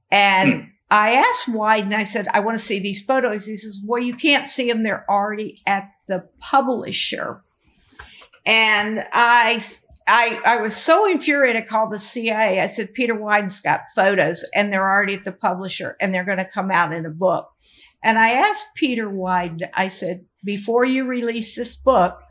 [0.10, 0.70] And hmm.
[0.90, 3.46] I asked Wyden, I said, I want to see these photos.
[3.46, 4.84] He says, well, you can't see them.
[4.84, 7.44] They're already at the publisher.
[8.46, 9.62] And I,
[10.08, 11.64] I, I was so infuriated.
[11.64, 12.62] I called the CIA.
[12.62, 16.38] I said, Peter Wyden's got photos and they're already at the publisher and they're going
[16.38, 17.52] to come out in a book.
[18.02, 22.22] And I asked Peter Wyden, I said, before you release this book,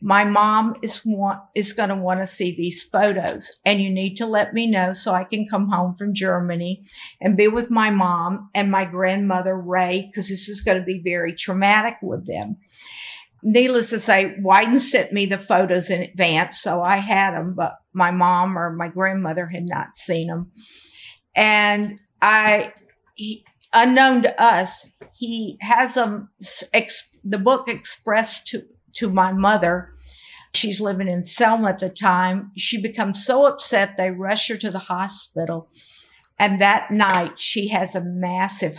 [0.00, 4.16] my mom is want is going to want to see these photos and you need
[4.16, 6.82] to let me know so I can come home from Germany
[7.20, 11.02] and be with my mom and my grandmother Ray because this is going to be
[11.04, 12.56] very traumatic with them.
[13.42, 17.76] needless to say, Wyden sent me the photos in advance, so I had them, but
[17.92, 20.52] my mom or my grandmother had not seen them.
[21.34, 22.72] And I,
[23.14, 26.30] he, unknown to us, he has them,
[26.72, 28.62] ex, the book expressed to,
[29.00, 29.92] to my mother.
[30.54, 32.52] She's living in Selma at the time.
[32.56, 35.68] She becomes so upset, they rush her to the hospital.
[36.38, 38.76] And that night, she has a massive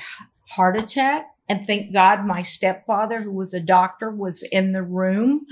[0.50, 1.28] heart attack.
[1.50, 5.46] And thank God my stepfather, who was a doctor, was in the room,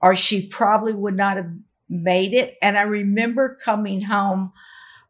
[0.00, 1.50] or she probably would not have
[1.88, 2.56] made it.
[2.62, 4.52] And I remember coming home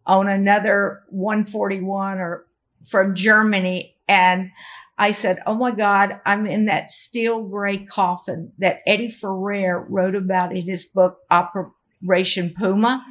[0.07, 2.47] on another 141 or
[2.85, 3.97] from Germany.
[4.09, 4.51] And
[4.99, 10.15] I said, Oh my God, I'm in that steel gray coffin that Eddie Ferrer wrote
[10.15, 13.05] about in his book, Operation Puma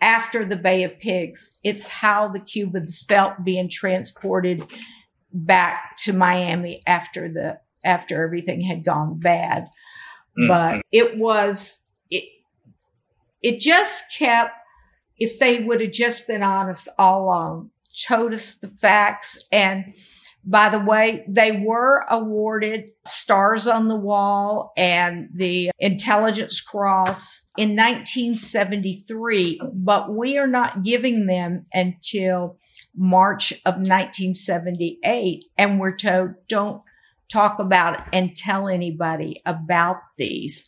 [0.00, 1.50] after the Bay of Pigs.
[1.64, 4.66] It's how the Cubans felt being transported
[5.32, 9.64] back to Miami after the after everything had gone bad.
[10.38, 10.48] Mm-hmm.
[10.48, 12.24] But it was it
[13.42, 14.52] it just kept
[15.18, 17.70] if they would have just been honest all along,
[18.06, 19.94] told us the facts and
[20.48, 27.76] by the way, they were awarded Stars on the Wall and the Intelligence Cross in
[27.76, 32.56] 1973, but we are not giving them until
[32.96, 35.44] March of 1978.
[35.58, 36.80] And we're told, don't
[37.30, 40.64] talk about and tell anybody about these.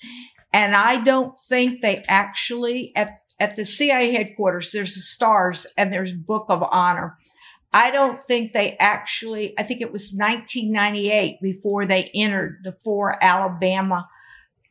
[0.52, 5.90] And I don't think they actually, at, at the CIA headquarters, there's the stars and
[5.90, 7.16] there's Book of Honor.
[7.72, 13.16] I don't think they actually, I think it was 1998 before they entered the four
[13.22, 14.08] Alabama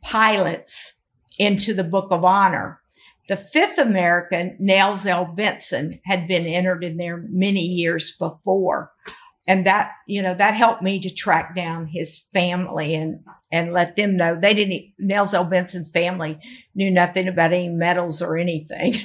[0.02, 0.94] pilots
[1.38, 2.82] into the Book of Honor.
[3.30, 5.26] The fifth American, Nels L.
[5.26, 8.92] Benson, had been entered in there many years before.
[9.48, 13.96] And that, you know, that helped me to track down his family and, and let
[13.96, 15.46] them know they didn't, Nels L.
[15.46, 16.38] Benson's family
[16.76, 18.96] knew nothing about any medals or anything.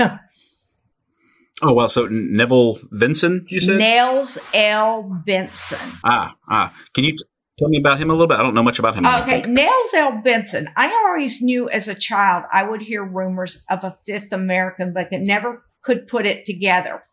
[1.63, 5.05] Oh well, so Neville Vinson, you said Nels L.
[5.25, 5.79] Benson.
[6.03, 6.75] Ah, ah.
[6.95, 7.25] Can you t-
[7.59, 8.41] tell me about him a little bit?
[8.41, 9.07] I don't know much about him.
[9.07, 10.21] Okay, Nels L.
[10.25, 10.69] Benson.
[10.77, 15.09] I always knew as a child I would hear rumors of a fifth American, but
[15.13, 17.05] I never could put it together.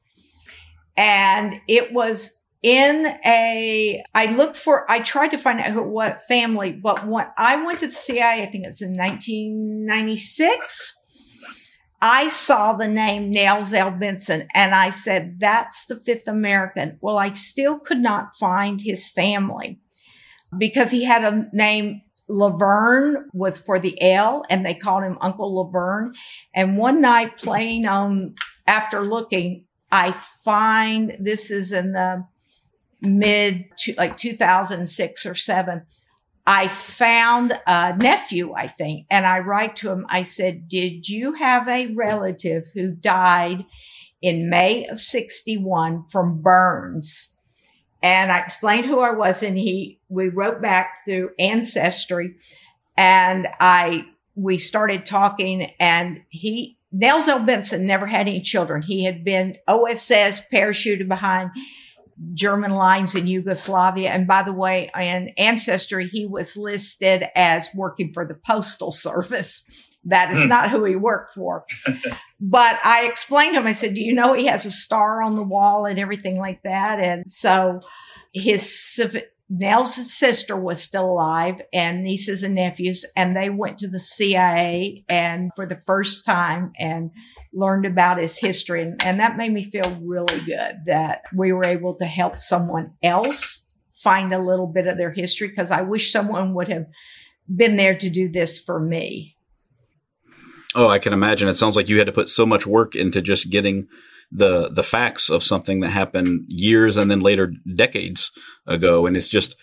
[0.98, 2.32] And it was
[2.64, 7.28] in a I looked for I tried to find out who what family, but when
[7.38, 10.98] I went to the CIA, I think it's in 1996
[12.02, 13.92] I saw the name Nels L.
[13.92, 16.98] Benson and I said, that's the fifth American.
[17.00, 19.80] Well, I still could not find his family
[20.58, 25.56] because he had a name Laverne was for the L and they called him Uncle
[25.56, 26.14] Laverne.
[26.56, 28.36] And one night playing on
[28.66, 32.26] after looking, I find this is in the
[33.02, 35.84] mid to like 2006 or seven.
[36.46, 40.06] I found a nephew, I think, and I write to him.
[40.10, 43.66] I said, Did you have a relative who died
[44.22, 47.30] in May of 61 from burns?
[48.04, 52.36] And I explained who I was, and he, we wrote back through Ancestry,
[52.98, 57.40] and I, we started talking, and he, Nels L.
[57.40, 58.82] Benson never had any children.
[58.82, 61.52] He had been OSS parachuted behind
[62.34, 64.10] German lines in Yugoslavia.
[64.10, 69.64] And by the way, in Ancestry, he was listed as working for the Postal Service.
[70.06, 70.50] That is hmm.
[70.50, 71.66] not who he worked for.
[72.42, 75.36] but I explained to him, I said, Do you know he has a star on
[75.36, 77.00] the wall and everything like that?
[77.00, 77.82] And so
[78.34, 79.00] his
[79.50, 85.04] Nels' sister was still alive and nieces and nephews, and they went to the CIA
[85.10, 87.12] and for the first time and
[87.54, 88.82] learned about his history.
[88.82, 92.94] And, and that made me feel really good that we were able to help someone
[93.04, 93.62] else
[93.94, 96.88] find a little bit of their history because I wish someone would have
[97.54, 99.36] been there to do this for me.
[100.74, 101.50] Oh, I can imagine.
[101.50, 103.88] It sounds like you had to put so much work into just getting
[104.32, 108.32] the the facts of something that happened years and then later decades
[108.66, 109.06] ago.
[109.06, 109.58] And it's just,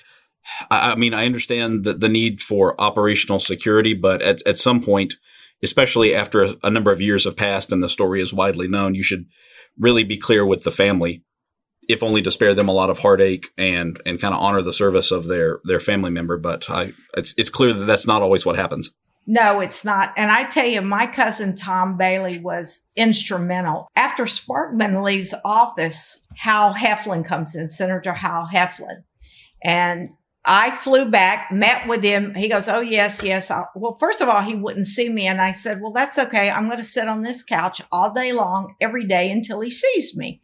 [0.71, 4.83] I, I mean, I understand the, the need for operational security, but at, at some
[4.83, 5.15] point,
[5.63, 8.95] especially after a, a number of years have passed and the story is widely known,
[8.95, 9.27] you should
[9.79, 11.25] really be clear with the family,
[11.89, 14.73] if only to spare them a lot of heartache and and kind of honor the
[14.73, 16.37] service of their their family member.
[16.37, 18.91] But I, it's it's clear that that's not always what happens.
[19.31, 20.15] No, it's not.
[20.17, 23.87] And I tell you, my cousin Tom Bailey was instrumental.
[23.95, 29.03] After Sparkman leaves office, Hal Heflin comes in, Senator Hal Heflin.
[29.63, 30.15] And
[30.49, 32.35] I flew back, met with him.
[32.35, 33.51] He goes, Oh, yes, yes.
[33.51, 33.71] I'll.
[33.77, 35.27] Well, first of all, he wouldn't see me.
[35.27, 36.51] And I said, Well, that's okay.
[36.51, 40.17] I'm going to sit on this couch all day long, every day until he sees
[40.17, 40.41] me.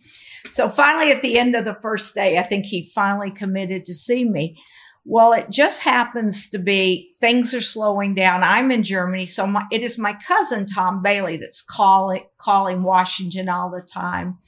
[0.50, 3.94] So finally, at the end of the first day, I think he finally committed to
[3.94, 4.58] see me.
[5.06, 8.42] Well, it just happens to be things are slowing down.
[8.42, 13.48] I'm in Germany, so my, it is my cousin Tom Bailey that's calling calling Washington
[13.48, 14.38] all the time.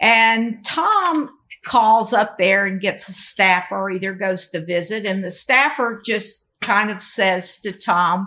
[0.00, 1.30] And Tom
[1.64, 6.44] calls up there and gets a staffer either goes to visit and the staffer just
[6.60, 8.26] kind of says to Tom,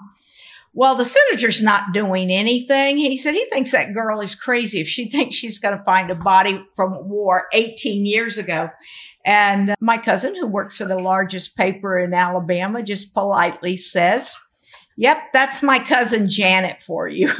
[0.76, 2.98] well, the senator's not doing anything.
[2.98, 6.10] He said he thinks that girl is crazy if she thinks she's going to find
[6.10, 8.70] a body from war 18 years ago.
[9.24, 14.36] And my cousin, who works for the largest paper in Alabama, just politely says,
[14.96, 17.28] Yep, that's my cousin Janet for you.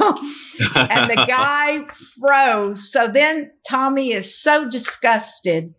[0.74, 1.84] and the guy
[2.18, 2.90] froze.
[2.90, 5.72] So then Tommy is so disgusted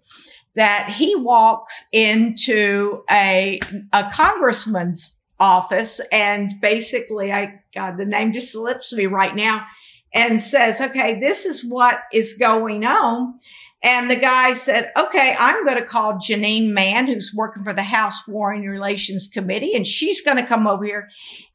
[0.56, 3.60] that he walks into a,
[3.94, 9.66] a congressman's office and basically I God the name just slips me right now
[10.14, 13.38] and says, "Okay, this is what is going on."
[13.84, 17.84] And the guy said, "Okay, I'm going to call Jeanine Mann who's working for the
[17.84, 21.10] House Foreign Relations Committee and she's going to come over here."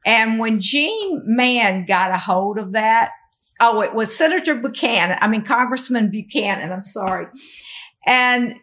[0.05, 3.13] And when Jean Mann got a hold of that,
[3.61, 7.27] oh, it was Senator Buchanan, I mean Congressman Buchanan, I'm sorry.
[8.07, 8.59] And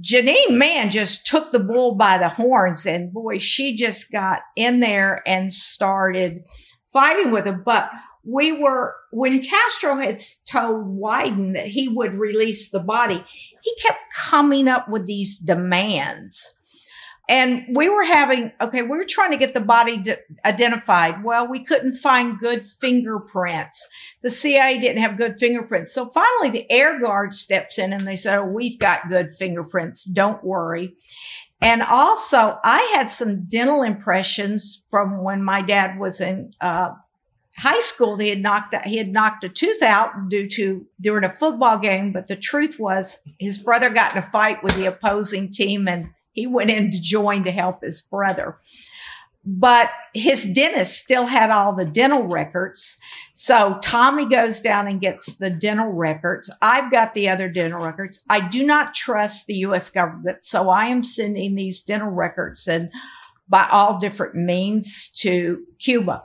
[0.00, 4.80] Janine Mann just took the bull by the horns and boy, she just got in
[4.80, 6.44] there and started
[6.92, 7.62] fighting with him.
[7.64, 7.90] But
[8.24, 10.18] we were, when Castro had
[10.50, 13.24] told Wyden that he would release the body,
[13.62, 16.52] he kept coming up with these demands.
[17.28, 20.04] And we were having, okay, we were trying to get the body
[20.44, 21.24] identified.
[21.24, 23.86] Well, we couldn't find good fingerprints.
[24.22, 25.92] The CIA didn't have good fingerprints.
[25.92, 30.04] So finally the air guard steps in and they said, Oh, we've got good fingerprints.
[30.04, 30.94] Don't worry.
[31.60, 36.90] And also I had some dental impressions from when my dad was in, uh,
[37.58, 41.30] high school he had knocked he had knocked a tooth out due to during a
[41.30, 45.50] football game but the truth was his brother got in a fight with the opposing
[45.50, 48.58] team and he went in to join to help his brother.
[49.48, 52.96] But his dentist still had all the dental records.
[53.32, 56.50] So Tommy goes down and gets the dental records.
[56.60, 58.22] I've got the other dental records.
[58.28, 59.88] I do not trust the U.S.
[59.88, 60.42] government.
[60.42, 62.90] So I am sending these dental records and
[63.48, 66.24] by all different means to Cuba.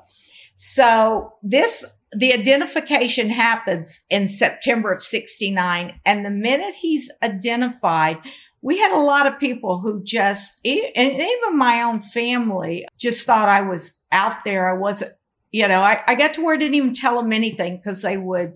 [0.55, 5.99] So this the identification happens in September of 69.
[6.05, 8.17] And the minute he's identified,
[8.61, 13.49] we had a lot of people who just, and even my own family just thought
[13.49, 14.69] I was out there.
[14.69, 15.13] I wasn't,
[15.51, 18.17] you know, I, I got to where I didn't even tell them anything because they
[18.17, 18.53] would,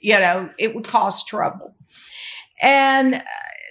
[0.00, 1.74] you know, it would cause trouble.
[2.62, 3.22] And uh,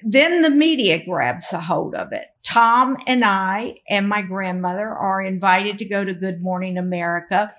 [0.04, 2.26] then the media grabs a hold of it.
[2.44, 7.54] Tom and I and my grandmother are invited to go to Good Morning America.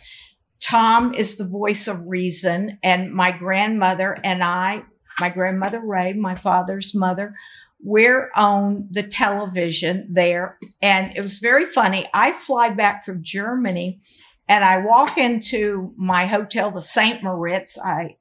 [0.61, 4.83] Tom is the voice of reason and my grandmother and I,
[5.19, 7.35] my grandmother Ray, my father's mother,
[7.83, 10.59] we're on the television there.
[10.83, 12.07] And it was very funny.
[12.13, 14.01] I fly back from Germany
[14.49, 17.23] and I walk into my hotel, the St.
[17.23, 17.79] Moritz.
[17.79, 18.17] I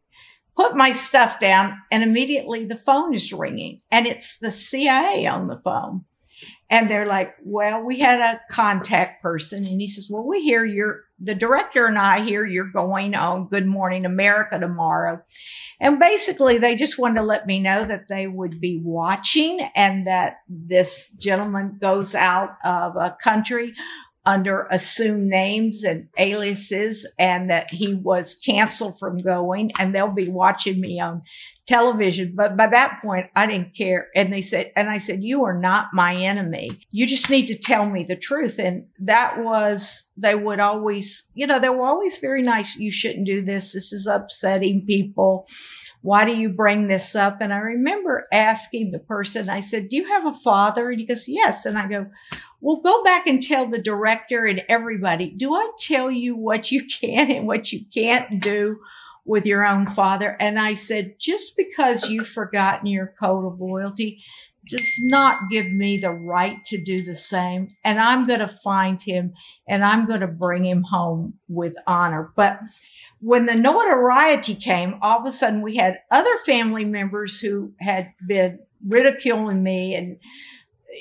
[0.56, 5.48] put my stuff down and immediately the phone is ringing and it's the CIA on
[5.48, 6.06] the phone.
[6.70, 9.66] And they're like, well, we had a contact person.
[9.66, 13.48] And he says, well, we hear you're, the director and I hear you're going on
[13.48, 15.22] Good Morning America tomorrow.
[15.80, 20.08] And basically they just wanted to let me know that they would be watching and
[20.08, 23.74] that this gentleman goes out of a country
[24.26, 30.30] under assumed names and aliases and that he was canceled from going and they'll be
[30.30, 31.22] watching me on
[31.70, 32.34] television.
[32.36, 34.08] But by that point, I didn't care.
[34.16, 36.72] And they said, and I said, you are not my enemy.
[36.90, 38.58] You just need to tell me the truth.
[38.58, 42.76] And that was, they would always, you know, they were always very nice.
[42.76, 43.74] You shouldn't do this.
[43.74, 45.48] This is upsetting people.
[46.02, 47.38] Why do you bring this up?
[47.40, 50.90] And I remember asking the person, I said, do you have a father?
[50.90, 51.66] And he goes, yes.
[51.66, 52.08] And I go,
[52.62, 56.86] well, go back and tell the director and everybody, do I tell you what you
[57.02, 58.80] can and what you can't do?
[59.30, 60.36] With your own father.
[60.40, 64.24] And I said, just because you've forgotten your code of loyalty
[64.68, 67.76] does not give me the right to do the same.
[67.84, 69.36] And I'm going to find him
[69.68, 72.32] and I'm going to bring him home with honor.
[72.36, 72.60] But
[73.20, 78.12] when the notoriety came, all of a sudden we had other family members who had
[78.28, 80.18] been ridiculing me and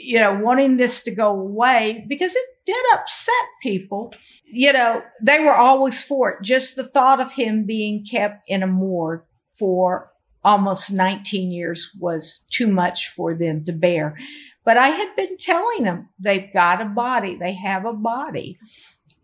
[0.01, 4.13] you know, wanting this to go away because it did upset people.
[4.45, 6.43] You know, they were always for it.
[6.43, 9.23] Just the thought of him being kept in a morgue
[9.55, 10.11] for
[10.45, 14.19] almost 19 years was too much for them to bear.
[14.67, 18.59] But I had been telling them they've got a body, they have a body.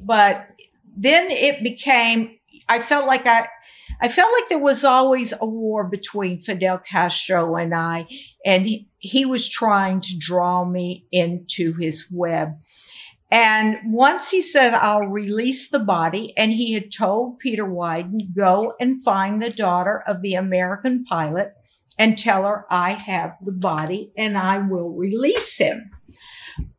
[0.00, 0.48] But
[0.96, 3.46] then it became, I felt like I,
[4.00, 8.06] I felt like there was always a war between Fidel Castro and I,
[8.46, 12.54] and he, he was trying to draw me into his web.
[13.34, 18.74] And once he said, I'll release the body, and he had told Peter Wyden, go
[18.78, 21.52] and find the daughter of the American pilot
[21.98, 25.90] and tell her I have the body and I will release him.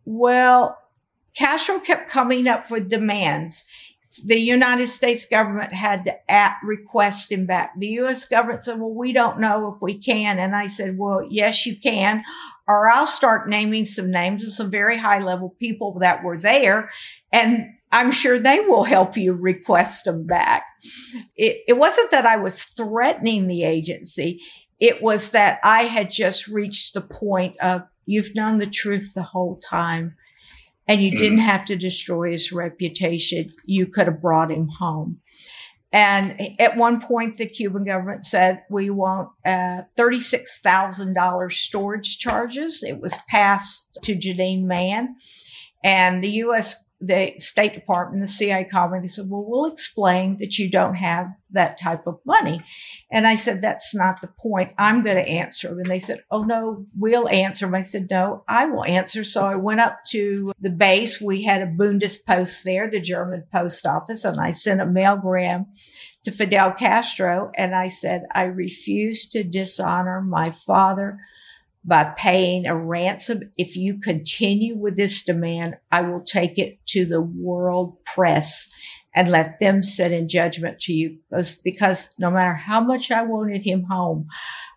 [0.06, 0.78] Well,
[1.36, 3.66] Castro kept coming up with demands.
[4.24, 7.74] The United States government had to at request him back.
[7.78, 8.24] The U.S.
[8.24, 10.40] government said, well, we don't know if we can.
[10.40, 12.24] And I said, well, yes, you can.
[12.68, 16.90] Or I'll start naming some names of some very high level people that were there.
[17.32, 20.64] And I'm sure they will help you request them back.
[21.36, 24.42] It, it wasn't that I was threatening the agency.
[24.80, 29.24] It was that I had just reached the point of you've known the truth the
[29.24, 30.16] whole time
[30.88, 33.52] and you mm didn't have to destroy his reputation.
[33.66, 35.20] You could have brought him home.
[35.96, 42.84] And at one point, the Cuban government said, we want uh, $36,000 storage charges.
[42.84, 45.16] It was passed to Jeanine Mann.
[45.86, 49.00] And the U.S the State Department, the CIA called me.
[49.02, 52.64] They said, well, we'll explain that you don't have that type of money.
[53.12, 54.74] And I said, that's not the point.
[54.78, 55.80] I'm going to answer.
[55.80, 57.74] And they said, oh, no, we'll answer.
[57.76, 59.24] I said, no, I will answer.
[59.24, 61.20] So I went up to the base.
[61.20, 65.68] We had a Bundespost there, the German post office, and I sent a mailgram
[66.24, 67.52] to Fidel Castro.
[67.56, 71.20] And I said, I refuse to dishonor my father
[71.86, 73.52] by paying a ransom.
[73.58, 78.68] If you continue with this demand, I will take it to the world press
[79.16, 81.20] and let them sit in judgment to you.
[81.64, 84.28] Because no matter how much I wanted him home,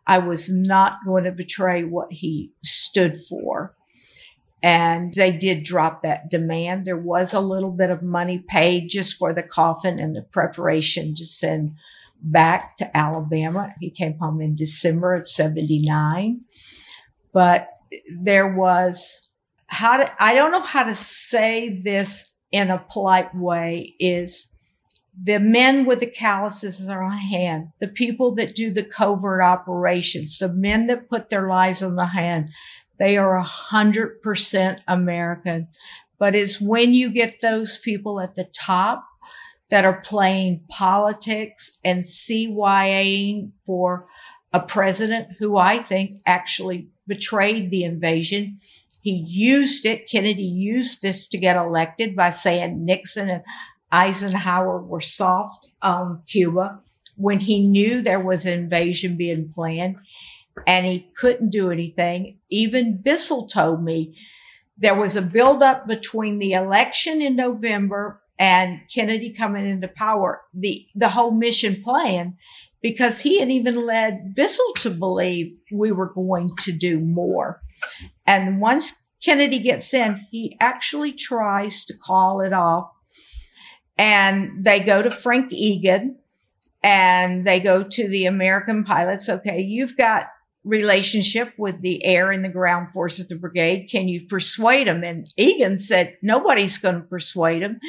[0.06, 3.74] I was not going to betray what he stood for.
[4.62, 6.84] And they did drop that demand.
[6.84, 11.14] There was a little bit of money paid just for the coffin and the preparation
[11.14, 11.74] to send
[12.20, 13.72] back to Alabama.
[13.80, 16.40] He came home in December of 79
[17.38, 17.68] but
[18.10, 19.28] there was
[19.68, 24.48] how to, I don't know how to say this in a polite way is
[25.22, 30.38] the men with the calluses on their hand, the people that do the covert operations,
[30.38, 32.48] the men that put their lives on the hand,
[32.98, 35.68] they are a hundred percent American.
[36.18, 39.04] But it's when you get those people at the top
[39.70, 44.08] that are playing politics and CYAing for
[44.52, 48.60] a president who I think actually betrayed the invasion.
[49.00, 50.08] He used it.
[50.08, 53.42] Kennedy used this to get elected by saying Nixon and
[53.90, 56.80] Eisenhower were soft on Cuba
[57.16, 59.96] when he knew there was an invasion being planned
[60.66, 62.38] and he couldn't do anything.
[62.50, 64.14] Even Bissell told me
[64.76, 70.86] there was a buildup between the election in November and Kennedy coming into power, the,
[70.94, 72.36] the whole mission plan
[72.80, 77.60] because he had even led Bissell to believe we were going to do more.
[78.26, 78.92] And once
[79.24, 82.90] Kennedy gets in, he actually tries to call it off.
[83.96, 86.16] And they go to Frank Egan
[86.82, 89.28] and they go to the American pilots.
[89.28, 90.26] Okay, you've got
[90.64, 93.88] relationship with the air and the ground forces of the brigade.
[93.90, 95.02] Can you persuade them?
[95.02, 97.80] And Egan said, nobody's going to persuade them.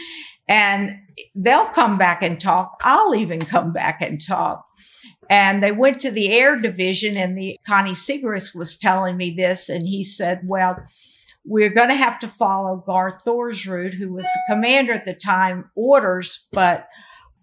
[0.49, 0.99] And
[1.35, 2.81] they'll come back and talk.
[2.83, 4.65] I'll even come back and talk.
[5.29, 9.69] And they went to the air division and the Connie Segrist was telling me this.
[9.69, 10.75] And he said, well,
[11.45, 15.69] we're going to have to follow Garth Thorsrud, who was the commander at the time,
[15.75, 16.87] orders, but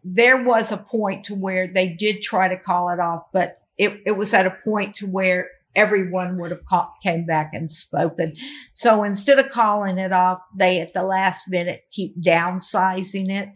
[0.04, 4.00] there was a point to where they did try to call it off, but it,
[4.04, 8.32] it was at a point to where everyone would have call, came back and spoken.
[8.72, 13.50] So instead of calling it off, they at the last minute keep downsizing it.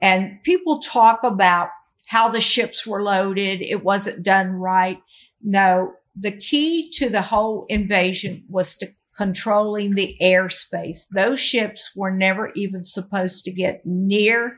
[0.00, 1.68] And people talk about
[2.06, 3.62] how the ships were loaded.
[3.62, 4.98] It wasn't done right.
[5.42, 11.06] No, the key to the whole invasion was to controlling the airspace.
[11.12, 14.56] Those ships were never even supposed to get near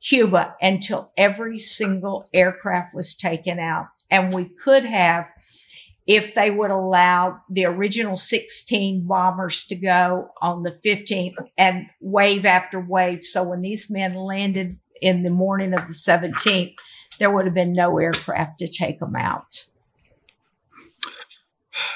[0.00, 3.88] Cuba until every single aircraft was taken out.
[4.10, 5.26] And we could have,
[6.10, 12.44] if they would allow the original 16 bombers to go on the 15th and wave
[12.44, 13.24] after wave.
[13.24, 16.74] So when these men landed in the morning of the 17th,
[17.20, 19.66] there would have been no aircraft to take them out.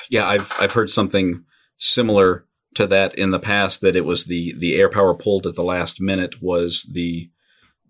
[0.08, 1.42] Yeah, I've I've heard something
[1.76, 2.44] similar
[2.74, 5.64] to that in the past that it was the the air power pulled at the
[5.64, 7.30] last minute was the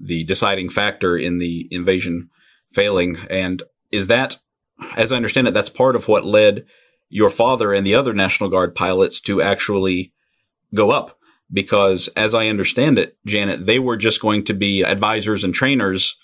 [0.01, 2.31] the deciding factor in the invasion
[2.71, 3.63] failing and
[3.93, 4.39] is that
[4.97, 6.67] as I understand it that's part of what led
[7.09, 10.13] your father and the other National Guard pilots to actually
[10.75, 11.19] go up
[11.53, 16.17] because as I understand it, Janet, they were just going to be advisors and trainers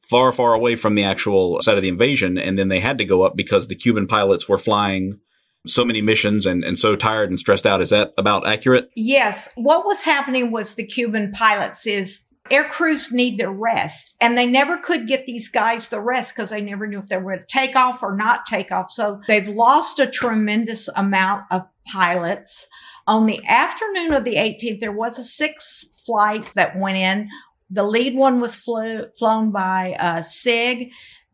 [0.00, 2.38] far, far away from the actual site of the invasion.
[2.38, 5.20] And then they had to go up because the Cuban pilots were flying
[5.66, 7.82] so many missions and, and so tired and stressed out.
[7.82, 8.88] Is that about accurate?
[8.96, 9.48] Yes.
[9.56, 14.46] What was happening was the Cuban pilots is air crews need to rest and they
[14.46, 17.46] never could get these guys the rest because they never knew if they were to
[17.46, 18.90] take off or not take off.
[18.90, 22.66] So they've lost a tremendous amount of pilots.
[23.06, 27.28] On the afternoon of the 18th, there was a sixth flight that went in.
[27.70, 30.90] The lead one was flew, flown by uh, SIG.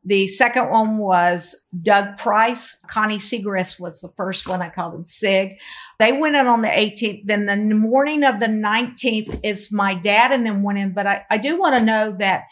[0.07, 2.78] The second one was Doug Price.
[2.86, 4.62] Connie Segrest was the first one.
[4.62, 5.59] I called him Sig.
[5.98, 7.26] They went in on the 18th.
[7.26, 10.92] Then the morning of the 19th is my dad and then went in.
[10.92, 12.44] But I, I do want to know that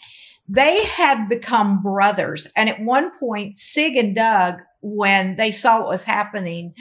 [0.49, 2.49] they had become brothers.
[2.57, 6.75] And at one point, Sig and Doug, when they saw what was happening,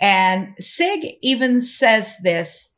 [0.00, 2.70] and Sig even says this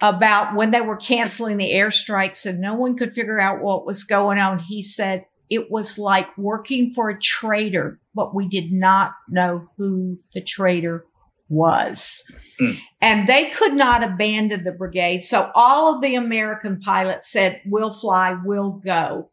[0.00, 4.04] about when they were canceling the airstrikes and no one could figure out what was
[4.04, 4.58] going on.
[4.58, 10.18] He said, it was like working for a traitor, but we did not know who
[10.34, 11.04] the traitor
[11.48, 12.22] was.
[12.60, 12.78] Mm.
[13.00, 15.20] And they could not abandon the brigade.
[15.22, 19.30] So all of the American pilots said, we'll fly, we'll go.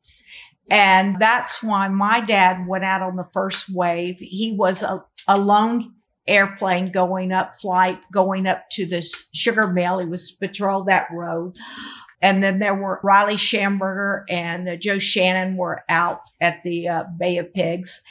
[0.69, 4.17] And that's why my dad went out on the first wave.
[4.19, 5.93] He was a, a lone
[6.27, 9.99] airplane going up flight, going up to the sugar mill.
[9.99, 11.55] He was patrol that road.
[12.25, 17.03] And then there were Riley Shamburger and uh, Joe Shannon were out at the uh,
[17.19, 18.01] Bay of Pigs,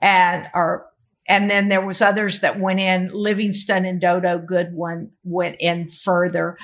[0.00, 0.86] and or
[1.28, 3.10] and then there was others that went in.
[3.12, 6.58] Livingston and Dodo Goodwin went in further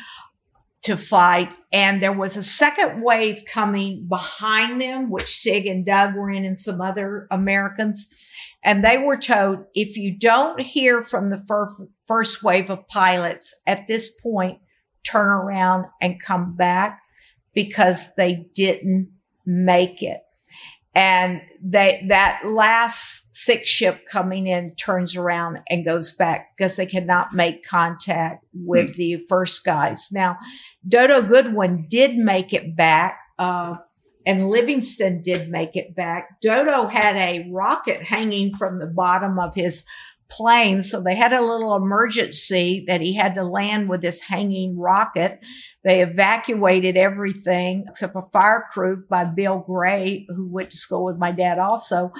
[0.82, 6.16] to fight, and there was a second wave coming behind them, which Sig and Doug
[6.16, 8.08] were in, and some other Americans.
[8.64, 13.54] And they were told, if you don't hear from the first, first wave of pilots
[13.64, 14.58] at this point,
[15.04, 17.00] turn around and come back
[17.54, 19.10] because they didn't
[19.46, 20.20] make it.
[20.92, 26.86] And they, that last six ship coming in turns around and goes back because they
[26.86, 28.94] cannot make contact with mm.
[28.96, 30.08] the first guys.
[30.10, 30.36] Now,
[30.86, 33.20] Dodo Goodwin did make it back.
[33.38, 33.76] Uh,
[34.26, 36.40] and Livingston did make it back.
[36.42, 39.84] Dodo had a rocket hanging from the bottom of his
[40.30, 40.82] plane.
[40.82, 45.40] So they had a little emergency that he had to land with this hanging rocket.
[45.84, 51.16] They evacuated everything except a fire crew by Bill Gray, who went to school with
[51.16, 52.12] my dad also.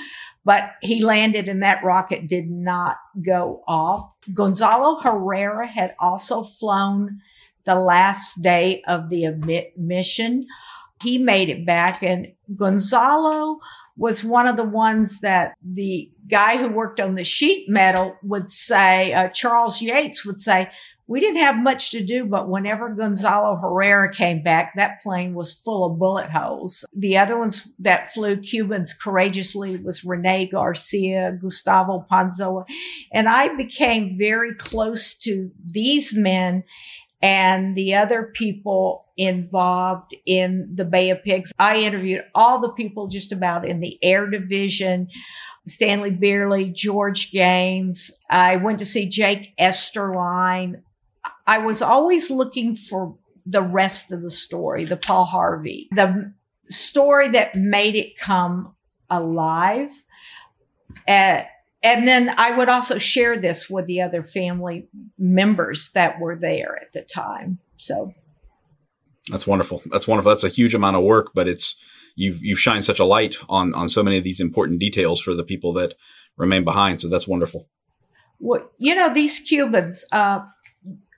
[0.44, 4.12] But he landed and that rocket did not go off.
[4.32, 7.20] Gonzalo Herrera had also flown
[7.64, 10.46] the last day of the mission.
[11.02, 13.60] He made it back and Gonzalo
[13.96, 18.48] was one of the ones that the guy who worked on the sheet metal would
[18.48, 20.70] say, uh, Charles Yates would say,
[21.10, 25.52] we didn't have much to do, but whenever Gonzalo Herrera came back, that plane was
[25.52, 26.84] full of bullet holes.
[26.94, 32.64] The other ones that flew Cubans courageously was Rene Garcia, Gustavo Ponzoa.
[33.12, 36.62] And I became very close to these men
[37.22, 41.52] and the other people involved in the Bay of Pigs.
[41.58, 45.08] I interviewed all the people just about in the air division.
[45.66, 48.10] Stanley Beerli, George Gaines.
[48.30, 50.80] I went to see Jake Esterline.
[51.46, 56.32] I was always looking for the rest of the story, the Paul Harvey, the
[56.68, 58.74] story that made it come
[59.10, 59.90] alive.
[61.06, 61.42] Uh,
[61.82, 66.78] and then I would also share this with the other family members that were there
[66.80, 67.58] at the time.
[67.78, 68.12] So
[69.30, 69.82] that's wonderful.
[69.86, 70.30] That's wonderful.
[70.30, 71.76] That's a huge amount of work, but it's
[72.16, 75.34] you've you've shined such a light on on so many of these important details for
[75.34, 75.94] the people that
[76.36, 77.00] remain behind.
[77.00, 77.68] So that's wonderful.
[78.38, 80.04] Well, you know these Cubans.
[80.12, 80.40] Uh,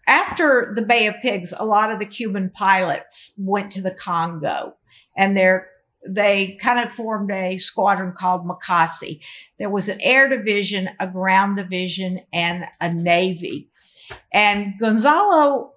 [0.07, 4.75] after the Bay of Pigs, a lot of the Cuban pilots went to the Congo,
[5.17, 5.69] and they're
[6.07, 9.20] they kind of formed a squadron called Makasi.
[9.59, 13.68] There was an air division, a ground division, and a navy.
[14.32, 15.72] And Gonzalo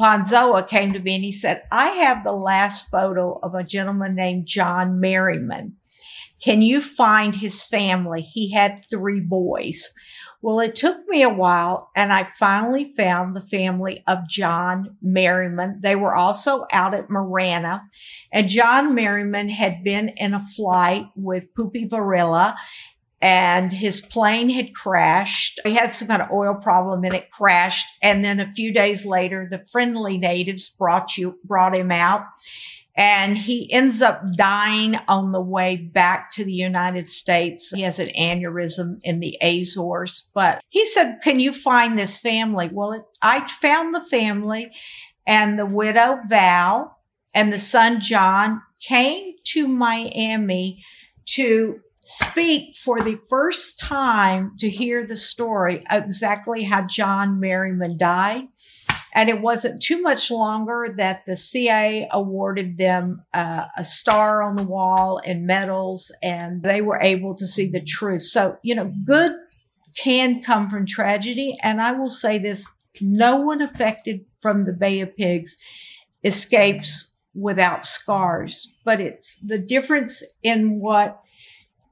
[0.00, 4.14] Ponzoa came to me and he said, I have the last photo of a gentleman
[4.14, 5.76] named John Merriman.
[6.42, 8.22] Can you find his family?
[8.22, 9.90] He had three boys.
[10.42, 15.78] Well, it took me a while and I finally found the family of John Merriman.
[15.80, 17.82] They were also out at Marana
[18.32, 22.56] and John Merriman had been in a flight with Poopy Varilla
[23.20, 25.60] and his plane had crashed.
[25.64, 27.86] He had some kind of oil problem and it crashed.
[28.02, 32.22] And then a few days later, the friendly natives brought you, brought him out
[32.94, 37.70] and he ends up dying on the way back to the United States.
[37.70, 42.68] He has an aneurysm in the Azores, but he said, can you find this family?
[42.70, 44.70] Well, it, I found the family
[45.26, 46.98] and the widow Val
[47.32, 50.84] and the son John came to Miami
[51.24, 58.44] to speak for the first time to hear the story exactly how John Merriman died.
[59.14, 64.56] And it wasn't too much longer that the CIA awarded them uh, a star on
[64.56, 68.22] the wall and medals, and they were able to see the truth.
[68.22, 69.32] So, you know, good
[69.96, 71.58] can come from tragedy.
[71.62, 75.56] And I will say this no one affected from the Bay of Pigs
[76.24, 81.20] escapes without scars, but it's the difference in what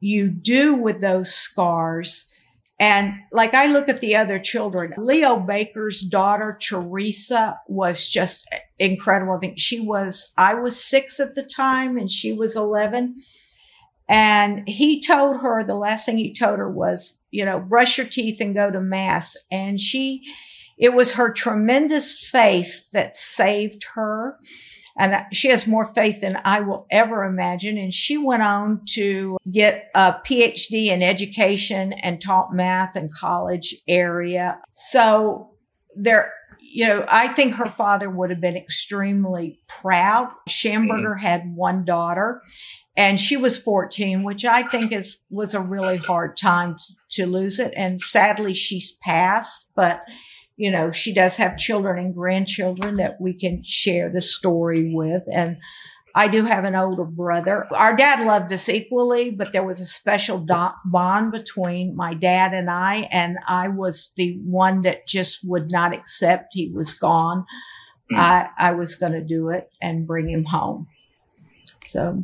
[0.00, 2.26] you do with those scars.
[2.80, 9.34] And like I look at the other children, Leo Baker's daughter, Teresa, was just incredible.
[9.34, 13.16] I think she was, I was six at the time and she was 11.
[14.08, 18.06] And he told her, the last thing he told her was, you know, brush your
[18.06, 19.36] teeth and go to mass.
[19.52, 20.22] And she,
[20.78, 24.38] it was her tremendous faith that saved her.
[24.99, 27.78] And she has more faith than I will ever imagine.
[27.78, 33.74] And she went on to get a PhD in education and taught math in college
[33.88, 34.59] area.
[34.72, 35.51] So
[35.97, 40.30] there, you know, I think her father would have been extremely proud.
[40.49, 41.26] Shamburger mm-hmm.
[41.26, 42.43] had one daughter
[42.97, 47.26] and she was 14, which I think is, was a really hard time to, to
[47.26, 47.72] lose it.
[47.76, 50.03] And sadly she's passed, but
[50.61, 55.22] you know, she does have children and grandchildren that we can share the story with.
[55.32, 55.56] And
[56.14, 57.66] I do have an older brother.
[57.74, 62.52] Our dad loved us equally, but there was a special do- bond between my dad
[62.52, 67.46] and I, and I was the one that just would not accept he was gone.
[68.12, 68.18] Mm.
[68.18, 70.88] I, I was going to do it and bring him home.
[71.86, 72.22] So.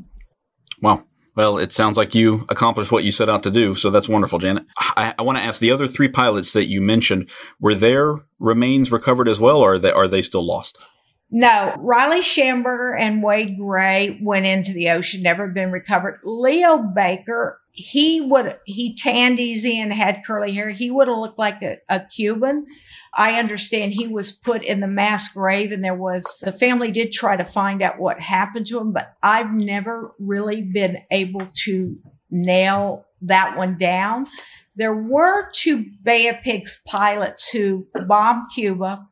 [0.82, 1.05] Wow.
[1.37, 3.74] Well, it sounds like you accomplished what you set out to do.
[3.74, 4.64] So that's wonderful, Janet.
[4.78, 7.28] I, I want to ask the other three pilots that you mentioned,
[7.61, 10.84] were their remains recovered as well, or are they, are they still lost?
[11.31, 16.20] No, Riley Shamburger and Wade Gray went into the ocean, never been recovered.
[16.22, 20.70] Leo Baker, he would, he tanned easy and had curly hair.
[20.70, 22.66] He would have looked like a, a Cuban.
[23.12, 27.11] I understand he was put in the mass grave and there was, the family did
[27.11, 31.99] try to find out what happened to him, but I've never really been able to
[32.31, 34.29] nail that one down.
[34.77, 39.09] There were two Bay of Pigs pilots who bombed Cuba,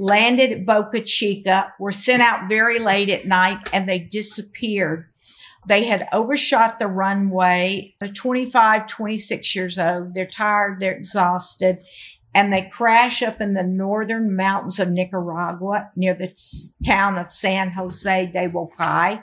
[0.00, 5.06] landed at Boca Chica, were sent out very late at night, and they disappeared.
[5.68, 7.94] They had overshot the runway.
[8.00, 10.14] They're 25, 26 years old.
[10.14, 10.80] They're tired.
[10.80, 11.78] They're exhausted
[12.34, 16.32] and they crash up in the northern mountains of Nicaragua near the
[16.84, 19.22] town of San Jose de Bocay.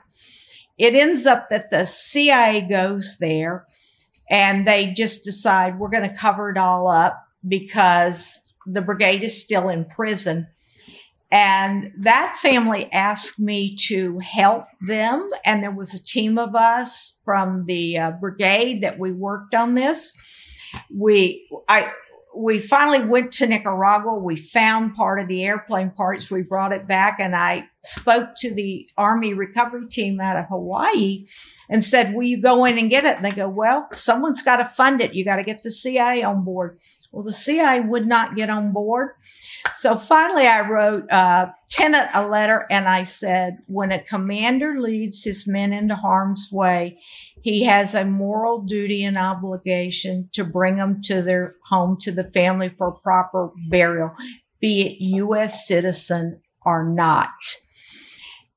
[0.77, 3.65] It ends up that the CIA goes there
[4.29, 9.39] and they just decide we're going to cover it all up because the brigade is
[9.39, 10.47] still in prison.
[11.29, 15.29] And that family asked me to help them.
[15.45, 19.73] And there was a team of us from the uh, brigade that we worked on
[19.73, 20.13] this.
[20.89, 21.91] We, I,
[22.37, 24.13] we finally went to Nicaragua.
[24.13, 26.29] We found part of the airplane parts.
[26.29, 31.25] We brought it back and I spoke to the Army recovery team out of Hawaii
[31.69, 33.15] and said, will you go in and get it?
[33.15, 35.13] And they go, well, someone's got to fund it.
[35.13, 36.79] You got to get the CIA on board.
[37.11, 39.11] Well, the CIA would not get on board.
[39.75, 41.47] So finally, I wrote uh,
[42.13, 46.99] a letter and I said, when a commander leads his men into harm's way,
[47.41, 52.29] he has a moral duty and obligation to bring them to their home, to the
[52.31, 54.11] family for proper burial,
[54.59, 55.67] be it U.S.
[55.67, 57.29] citizen or not.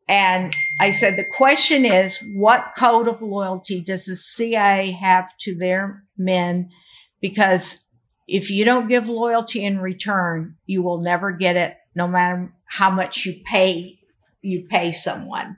[0.09, 5.55] And I said, the question is, what code of loyalty does the CIA have to
[5.55, 6.71] their men?
[7.21, 7.77] Because
[8.31, 12.89] if you don't give loyalty in return, you will never get it, no matter how
[12.89, 13.97] much you pay,
[14.41, 15.57] you pay someone.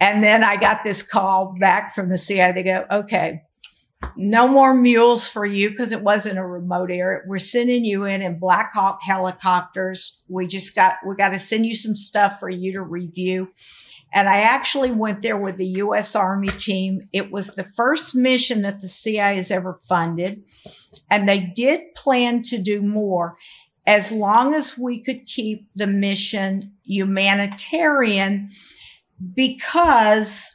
[0.00, 2.50] And then I got this call back from the CIA.
[2.50, 3.42] They go, okay,
[4.16, 7.20] no more mules for you because it wasn't a remote area.
[7.28, 10.18] We're sending you in in Black Hawk helicopters.
[10.26, 13.52] We just got, we got to send you some stuff for you to review.
[14.14, 16.14] And I actually went there with the U.S.
[16.14, 17.02] Army team.
[17.12, 20.44] It was the first mission that the CIA has ever funded.
[21.10, 23.36] And they did plan to do more
[23.86, 28.50] as long as we could keep the mission humanitarian
[29.34, 30.50] because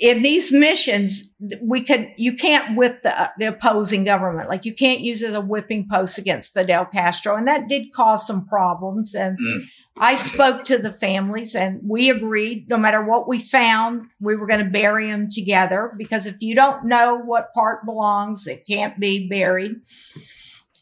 [0.00, 1.24] in these missions,
[1.60, 4.48] we could, you can't whip the, the opposing government.
[4.48, 7.34] Like you can't use it as a whipping post against Fidel Castro.
[7.34, 9.14] And that did cause some problems.
[9.14, 9.64] And mm.
[10.00, 14.46] I spoke to the families and we agreed no matter what we found, we were
[14.46, 18.98] going to bury them together because if you don't know what part belongs, it can't
[19.00, 19.72] be buried.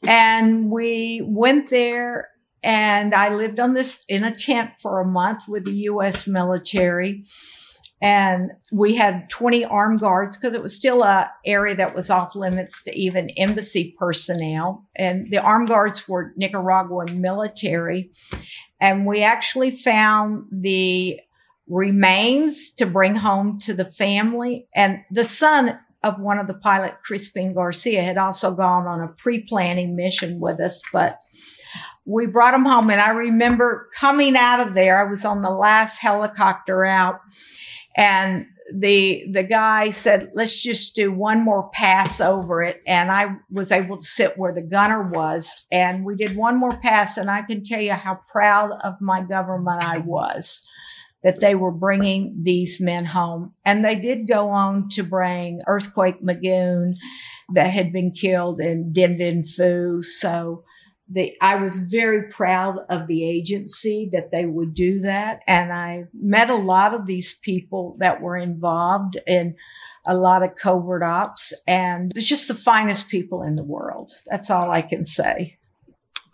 [0.06, 2.28] And we went there
[2.62, 6.26] and I lived on this in a tent for a month with the U.S.
[6.26, 7.24] military.
[8.02, 12.34] and we had 20 armed guards because it was still a area that was off
[12.34, 18.10] limits to even embassy personnel and the armed guards were nicaraguan military
[18.80, 21.18] and we actually found the
[21.68, 24.68] remains to bring home to the family.
[24.74, 29.08] And the son of one of the pilot crispin garcia had also gone on a
[29.08, 31.20] pre-planning mission with us but
[32.08, 32.90] we brought him home.
[32.90, 37.20] And i remember coming out of there i was on the last helicopter out
[37.96, 42.82] and the the guy said let's just do one more pass over it.
[42.86, 46.76] And i was able to sit where the gunner was and we did one more
[46.78, 50.66] pass and i can tell you how proud of my government i was
[51.26, 53.52] that they were bringing these men home.
[53.64, 56.94] And they did go on to bring earthquake McGoon
[57.52, 60.62] that had been killed in Dien Bien Phu so
[61.08, 65.40] the, I was very proud of the agency that they would do that.
[65.46, 69.54] And I met a lot of these people that were involved in
[70.04, 74.12] a lot of covert ops and they're just the finest people in the world.
[74.26, 75.58] That's all I can say.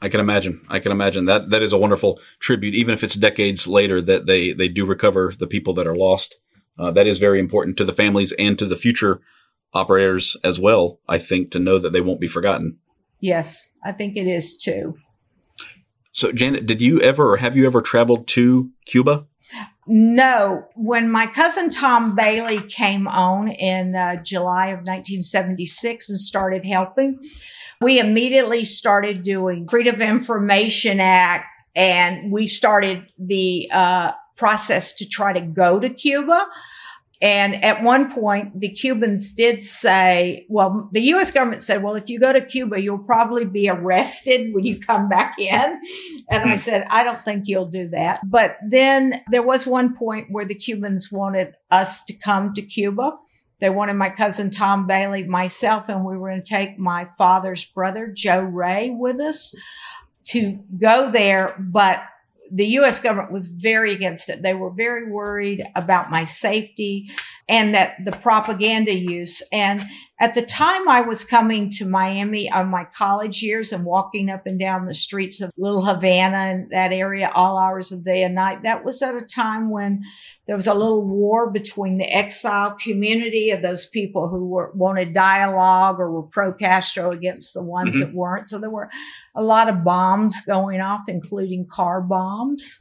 [0.00, 0.60] I can imagine.
[0.68, 4.26] I can imagine that that is a wonderful tribute, even if it's decades later that
[4.26, 6.38] they, they do recover the people that are lost.
[6.78, 9.20] Uh, that is very important to the families and to the future
[9.72, 10.98] operators as well.
[11.08, 12.78] I think to know that they won't be forgotten.
[13.22, 14.98] Yes, I think it is too.
[16.10, 19.24] So, Janet, did you ever or have you ever traveled to Cuba?
[19.86, 20.66] No.
[20.74, 27.18] When my cousin Tom Bailey came on in uh, July of 1976 and started helping,
[27.80, 35.08] we immediately started doing Freedom of Information Act and we started the uh, process to
[35.08, 36.46] try to go to Cuba.
[37.22, 41.30] And at one point, the Cubans did say, well, the U.S.
[41.30, 45.08] government said, well, if you go to Cuba, you'll probably be arrested when you come
[45.08, 45.80] back in.
[46.28, 46.58] And I hmm.
[46.58, 48.18] said, I don't think you'll do that.
[48.28, 53.12] But then there was one point where the Cubans wanted us to come to Cuba.
[53.60, 57.64] They wanted my cousin Tom Bailey, myself, and we were going to take my father's
[57.64, 59.54] brother, Joe Ray, with us
[60.24, 61.54] to go there.
[61.60, 62.02] But
[62.54, 64.42] the US government was very against it.
[64.42, 67.10] They were very worried about my safety
[67.48, 69.42] and that the propaganda use.
[69.50, 69.84] And
[70.20, 74.46] at the time I was coming to Miami on my college years and walking up
[74.46, 78.34] and down the streets of Little Havana and that area all hours of day and
[78.34, 80.02] night, that was at a time when
[80.52, 85.14] there was a little war between the exile community of those people who were, wanted
[85.14, 88.00] dialogue or were pro Castro against the ones mm-hmm.
[88.00, 88.50] that weren't.
[88.50, 88.90] So there were
[89.34, 92.80] a lot of bombs going off, including car bombs.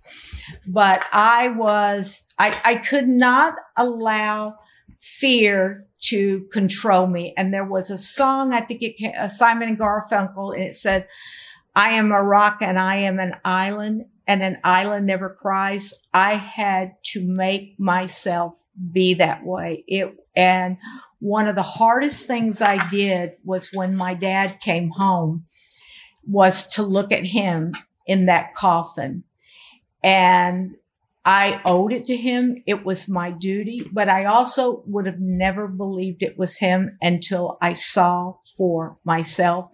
[0.68, 4.56] But I was, I, I could not allow
[5.00, 7.34] fear to control me.
[7.38, 10.76] And there was a song, I think it came, uh, Simon and Garfunkel, and it
[10.76, 11.08] said,
[11.74, 15.94] I am a rock and I am an island and an island never cries.
[16.14, 18.62] I had to make myself
[18.92, 19.84] be that way.
[19.88, 20.78] It, and
[21.20, 25.46] one of the hardest things I did was when my dad came home
[26.28, 27.74] was to look at him
[28.08, 29.24] in that coffin.
[30.04, 30.76] And
[31.24, 32.64] I owed it to him.
[32.66, 37.58] It was my duty, but I also would have never believed it was him until
[37.62, 39.70] I saw for myself.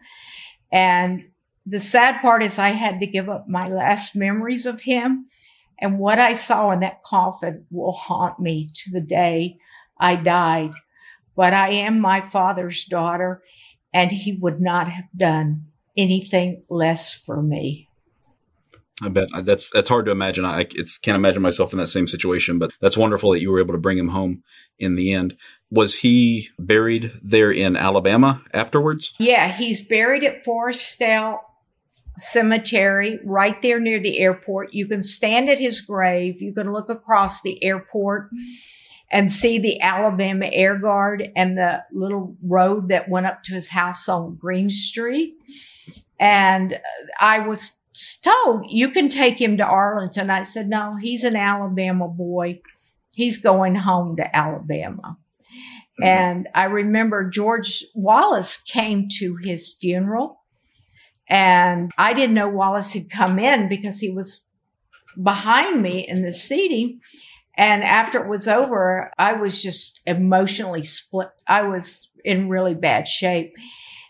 [0.72, 1.30] And
[1.68, 5.26] the sad part is I had to give up my last memories of him.
[5.80, 9.58] And what I saw in that coffin will haunt me to the day
[10.00, 10.72] I died.
[11.36, 13.44] But I am my father's daughter,
[13.94, 15.66] and he would not have done
[15.96, 17.90] anything less for me.
[19.04, 20.44] I bet that's that's hard to imagine.
[20.44, 23.76] I can't imagine myself in that same situation, but that's wonderful that you were able
[23.76, 24.44] to bring him home
[24.80, 25.38] in the end.
[25.70, 29.14] Was he buried there in Alabama afterwards?
[29.20, 31.38] Yeah, he's buried at Forestdale
[32.18, 34.74] Cemetery right there near the airport.
[34.74, 36.42] You can stand at his grave.
[36.42, 38.30] You can look across the airport
[39.12, 43.70] and see the Alabama Air Guard and the little road that went up to his
[43.70, 45.36] house on Green Street.
[46.20, 46.80] And
[47.22, 47.74] I was
[48.22, 50.30] told, you can take him to Arlington.
[50.30, 52.60] I said, no, he's an Alabama boy.
[53.14, 55.18] He's going home to Alabama.
[56.00, 56.04] Mm-hmm.
[56.04, 60.42] And I remember George Wallace came to his funeral
[61.30, 64.42] and I didn't know Wallace had come in because he was
[65.22, 67.02] behind me in the seating.
[67.56, 71.30] And after it was over, I was just emotionally split.
[71.48, 73.54] I was in really bad shape.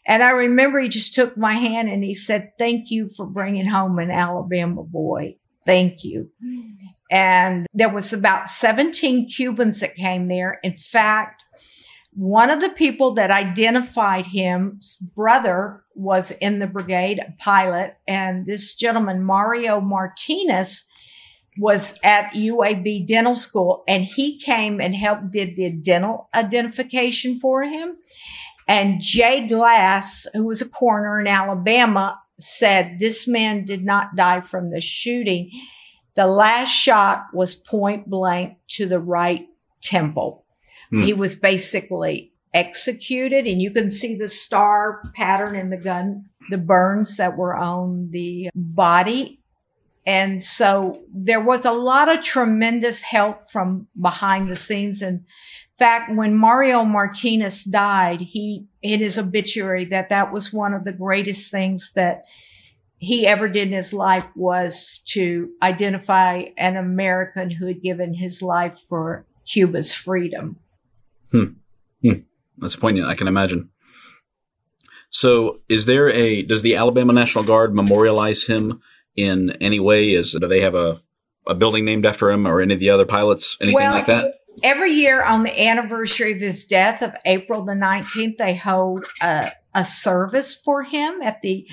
[0.06, 3.68] And I remember he just took my hand and he said, thank you for bringing
[3.68, 5.38] home an Alabama boy.
[5.66, 6.30] Thank you.
[6.42, 6.62] Hmm.
[7.12, 10.60] And there was about 17 Cubans that came there.
[10.64, 11.37] In fact,
[12.18, 17.96] one of the people that identified him's brother was in the brigade, a pilot.
[18.08, 20.84] And this gentleman, Mario Martinez,
[21.60, 27.62] was at UAB dental school and he came and helped did the dental identification for
[27.62, 27.96] him.
[28.68, 34.42] And Jay Glass, who was a coroner in Alabama, said this man did not die
[34.42, 35.52] from the shooting.
[36.16, 39.48] The last shot was point blank to the right
[39.82, 40.46] temple.
[40.90, 41.04] Hmm.
[41.04, 46.58] He was basically executed and you can see the star pattern in the gun, the
[46.58, 49.40] burns that were on the body.
[50.06, 55.02] And so there was a lot of tremendous help from behind the scenes.
[55.02, 55.26] In
[55.78, 60.94] fact, when Mario Martinez died, he, in his obituary, that that was one of the
[60.94, 62.24] greatest things that
[63.00, 68.42] he ever did in his life was to identify an American who had given his
[68.42, 70.58] life for Cuba's freedom.
[71.32, 71.44] Hmm.
[72.02, 72.20] hmm.
[72.58, 73.08] That's poignant.
[73.08, 73.70] I can imagine.
[75.10, 78.82] So, is there a does the Alabama National Guard memorialize him
[79.16, 80.12] in any way?
[80.12, 81.02] Is do they have a
[81.48, 83.58] a building named after him or any of the other pilots?
[83.62, 84.34] Anything well, like that?
[84.64, 89.52] Every year on the anniversary of his death of April the 19th, they hold a,
[89.76, 91.68] a service for him at the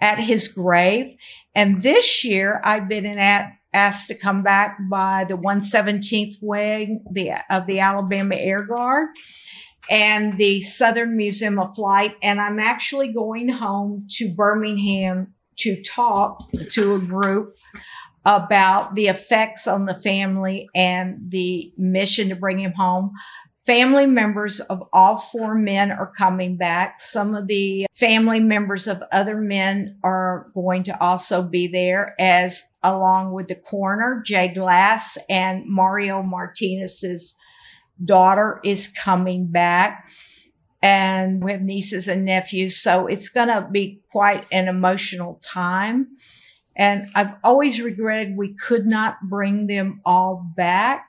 [0.00, 1.16] at his grave.
[1.54, 7.04] And this year I've been at, asked to come back by the 117th wing
[7.48, 9.08] of the Alabama Air Guard
[9.88, 12.16] and the Southern Museum of Flight.
[12.22, 17.54] And I'm actually going home to Birmingham to talk to a group
[18.24, 23.12] about the effects on the family and the mission to bring him home.
[23.64, 27.00] Family members of all four men are coming back.
[27.00, 32.62] Some of the family members of other men are going to also be there as
[32.82, 37.34] along with the coroner, Jay Glass and Mario Martinez's
[38.04, 40.08] daughter is coming back
[40.82, 42.76] and we have nieces and nephews.
[42.76, 46.06] So it's going to be quite an emotional time.
[46.76, 51.06] And I've always regretted we could not bring them all back.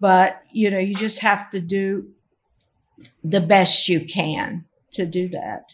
[0.00, 2.10] But, you know, you just have to do
[3.22, 5.72] the best you can to do that.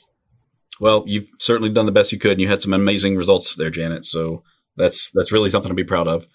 [0.80, 3.70] Well, you've certainly done the best you could and you had some amazing results there,
[3.70, 4.04] Janet.
[4.04, 4.42] So
[4.76, 6.26] that's, that's really something to be proud of.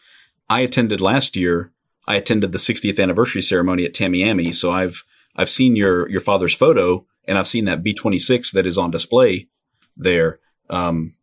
[0.50, 1.72] I attended last year
[2.08, 5.04] I attended the 60th anniversary ceremony at Tamiami, so I've
[5.36, 9.48] I've seen your your father's photo and I've seen that B26 that is on display
[9.98, 10.40] there.
[10.70, 11.14] Um,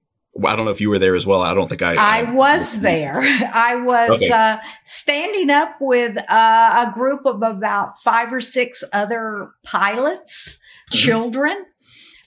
[0.44, 1.40] I don't know if you were there as well.
[1.40, 1.94] I don't think I.
[1.94, 3.20] I, I was there.
[3.54, 4.30] I was okay.
[4.30, 10.98] uh, standing up with uh, a group of about five or six other pilots, mm-hmm.
[10.98, 11.64] children,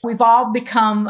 [0.04, 1.10] We've all become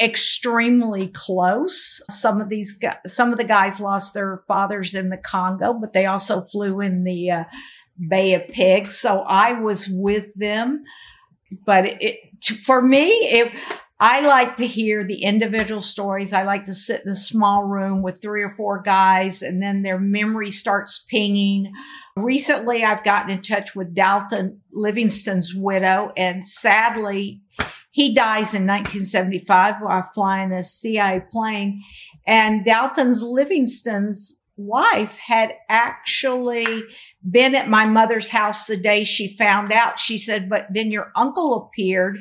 [0.00, 2.00] extremely close.
[2.10, 6.06] Some of these, some of the guys lost their fathers in the Congo, but they
[6.06, 7.44] also flew in the uh,
[8.08, 8.96] Bay of Pigs.
[8.96, 10.84] So I was with them.
[11.66, 12.18] But it,
[12.64, 13.52] for me, it,
[14.00, 16.32] I like to hear the individual stories.
[16.32, 19.82] I like to sit in a small room with three or four guys and then
[19.82, 21.72] their memory starts pinging.
[22.16, 27.42] Recently, I've gotten in touch with Dalton Livingston's widow and sadly,
[27.92, 31.82] he dies in 1975 while flying a CIA plane.
[32.26, 36.84] And Dalton's Livingston's wife had actually
[37.30, 39.98] been at my mother's house the day she found out.
[39.98, 42.18] She said, but then your uncle appeared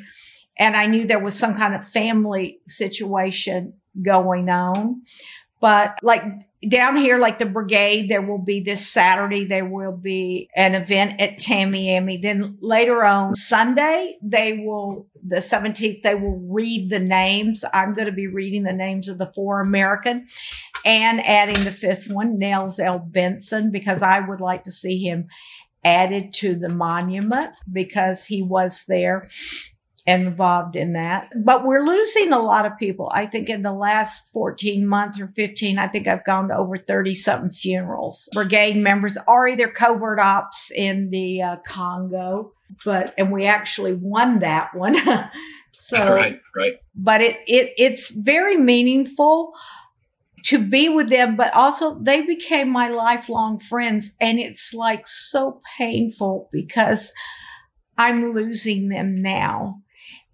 [0.57, 5.01] and I knew there was some kind of family situation going on.
[5.61, 6.23] But like
[6.67, 11.19] down here, like the brigade, there will be this Saturday, there will be an event
[11.19, 12.21] at Tamiami.
[12.21, 17.65] Then later on Sunday, they will, the 17th, they will read the names.
[17.73, 20.27] I'm going to be reading the names of the four American
[20.85, 22.99] and adding the fifth one, Nels L.
[22.99, 25.27] Benson, because I would like to see him
[25.83, 29.27] added to the monument because he was there
[30.19, 31.29] involved in that.
[31.43, 33.11] But we're losing a lot of people.
[33.13, 36.77] I think in the last 14 months or 15, I think I've gone to over
[36.77, 38.29] 30 something funerals.
[38.33, 42.53] Brigade members are either covert ops in the uh, Congo,
[42.85, 44.95] but, and we actually won that one.
[45.79, 46.75] so, right, right.
[46.95, 49.53] But it, it, it's very meaningful
[50.43, 54.11] to be with them, but also they became my lifelong friends.
[54.19, 57.11] And it's like so painful because
[57.97, 59.81] I'm losing them now.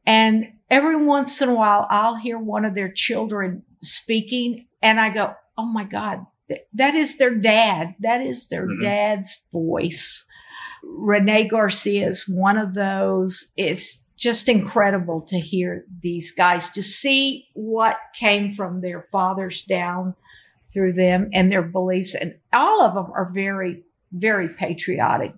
[0.08, 5.10] And every once in a while, I'll hear one of their children speaking and I
[5.10, 6.26] go, Oh my God,
[6.74, 7.96] that is their dad.
[8.00, 8.84] That is their mm-hmm.
[8.84, 10.24] dad's voice.
[10.84, 13.48] Rene Garcia is one of those.
[13.58, 20.16] It's just incredible to hear these guys, to see what came from their fathers down
[20.72, 22.16] through them and their beliefs.
[22.16, 25.34] And all of them are very, very patriotic.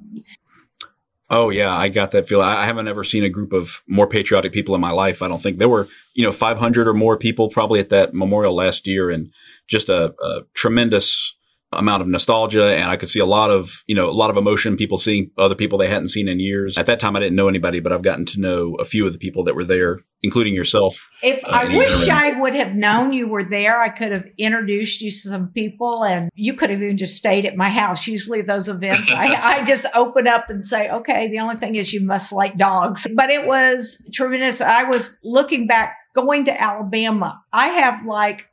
[1.32, 2.42] Oh yeah, I got that feel.
[2.42, 5.22] I haven't ever seen a group of more patriotic people in my life.
[5.22, 8.56] I don't think there were, you know, 500 or more people probably at that memorial
[8.56, 9.32] last year, and
[9.68, 11.36] just a, a tremendous
[11.72, 14.38] amount of nostalgia and I could see a lot of, you know, a lot of
[14.38, 16.78] emotion, people seeing other people they hadn't seen in years.
[16.78, 19.14] At that time, I didn't know anybody, but I've gotten to know a few of
[19.14, 21.08] the people that were there, including yourself.
[21.22, 25.02] If uh, I wish I would have known you were there, I could have introduced
[25.02, 28.08] you to some people and you could have even just stayed at my house.
[28.08, 31.94] Usually those events, I, I just open up and say, okay, the only thing is
[31.94, 33.08] you must like dogs.
[33.14, 34.60] But it was tremendous.
[34.60, 37.42] I was looking back going to Alabama.
[37.54, 38.46] I have like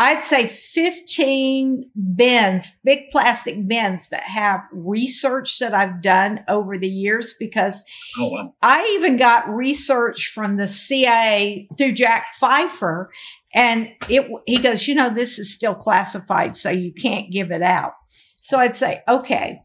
[0.00, 6.88] I'd say 15 bins, big plastic bins that have research that I've done over the
[6.88, 7.82] years because
[8.18, 8.54] oh, wow.
[8.62, 13.10] I even got research from the CIA through Jack Pfeiffer.
[13.52, 17.62] And it, he goes, you know, this is still classified, so you can't give it
[17.62, 17.92] out.
[18.40, 19.60] So I'd say, okay.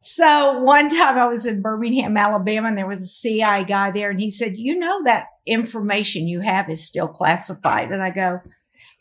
[0.00, 4.10] So one time I was in Birmingham, Alabama, and there was a CIA guy there,
[4.10, 7.90] and he said, you know, that information you have is still classified.
[7.90, 8.40] And I go,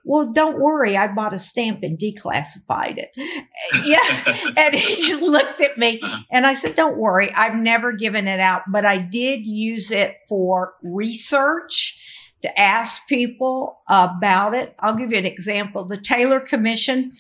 [0.08, 0.96] well, don't worry.
[0.96, 3.12] I bought a stamp and declassified it.
[3.86, 4.52] yeah.
[4.58, 6.24] and he just looked at me uh-huh.
[6.32, 7.30] and I said, don't worry.
[7.34, 12.00] I've never given it out, but I did use it for research
[12.42, 14.76] to ask people about it.
[14.80, 15.84] I'll give you an example.
[15.84, 17.12] The Taylor Commission,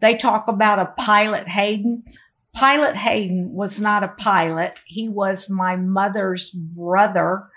[0.00, 2.04] they talk about a pilot Hayden.
[2.54, 4.80] Pilot Hayden was not a pilot.
[4.86, 7.50] He was my mother's brother.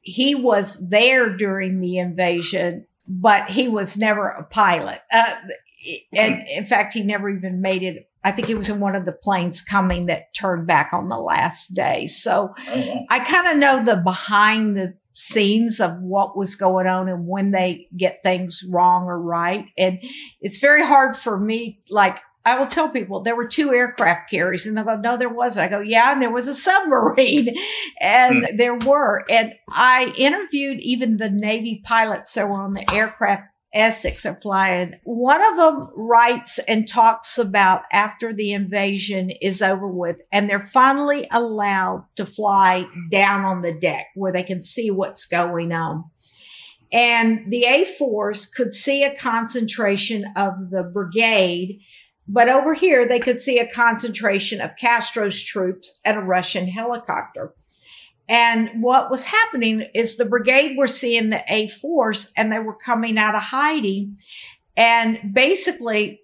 [0.00, 5.00] He was there during the invasion but he was never a pilot.
[5.12, 5.34] Uh,
[6.14, 8.08] and in fact, he never even made it.
[8.24, 11.18] I think he was in one of the planes coming that turned back on the
[11.18, 12.06] last day.
[12.06, 17.08] So oh, I kind of know the behind the scenes of what was going on
[17.08, 19.66] and when they get things wrong or right.
[19.76, 19.98] And
[20.40, 24.66] it's very hard for me, like I will tell people there were two aircraft carriers
[24.66, 25.66] and they'll go, no, there wasn't.
[25.66, 27.54] I go, yeah, and there was a submarine
[28.00, 28.56] and mm.
[28.56, 29.24] there were.
[29.30, 34.94] And I interviewed even the Navy pilots that were on the aircraft Essex are flying.
[35.04, 40.66] One of them writes and talks about after the invasion is over with and they're
[40.66, 46.04] finally allowed to fly down on the deck where they can see what's going on.
[46.92, 51.80] And the A4s could see a concentration of the brigade
[52.28, 57.52] but over here, they could see a concentration of Castro's troops and a Russian helicopter.
[58.28, 62.76] And what was happening is the brigade were seeing the A force and they were
[62.76, 64.18] coming out of hiding.
[64.76, 66.20] And basically,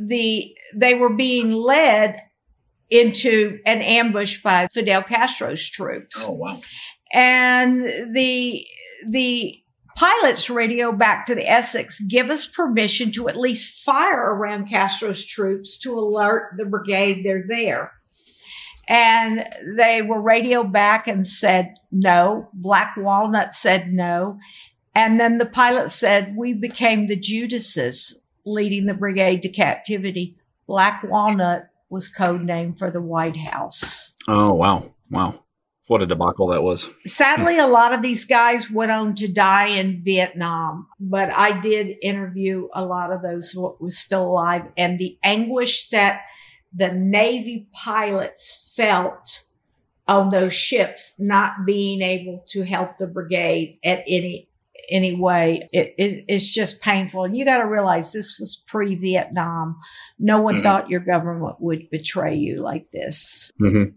[0.00, 2.20] the, they were being led
[2.90, 6.26] into an ambush by Fidel Castro's troops.
[6.28, 6.60] Oh, wow.
[7.12, 7.84] And
[8.14, 8.64] the,
[9.08, 9.54] the
[9.96, 15.24] Pilots radio back to the Essex give us permission to at least fire around Castro's
[15.24, 17.92] troops to alert the brigade they're there.
[18.88, 22.48] And they were radioed back and said no.
[22.52, 24.38] Black Walnut said no.
[24.94, 30.36] And then the pilot said, we became the Judases leading the brigade to captivity.
[30.66, 34.12] Black Walnut was code name for the White House.
[34.28, 34.90] Oh, wow.
[35.10, 35.43] Wow.
[35.86, 36.88] What a debacle that was.
[37.04, 41.96] Sadly, a lot of these guys went on to die in Vietnam, but I did
[42.00, 46.22] interview a lot of those who was still alive and the anguish that
[46.74, 49.42] the Navy pilots felt
[50.08, 54.48] on those ships not being able to help the brigade at any
[54.90, 59.74] any way it, it, it's just painful and you got to realize this was pre-vietnam
[60.18, 60.62] no one mm-hmm.
[60.62, 63.96] thought your government would betray you like this mm-hmm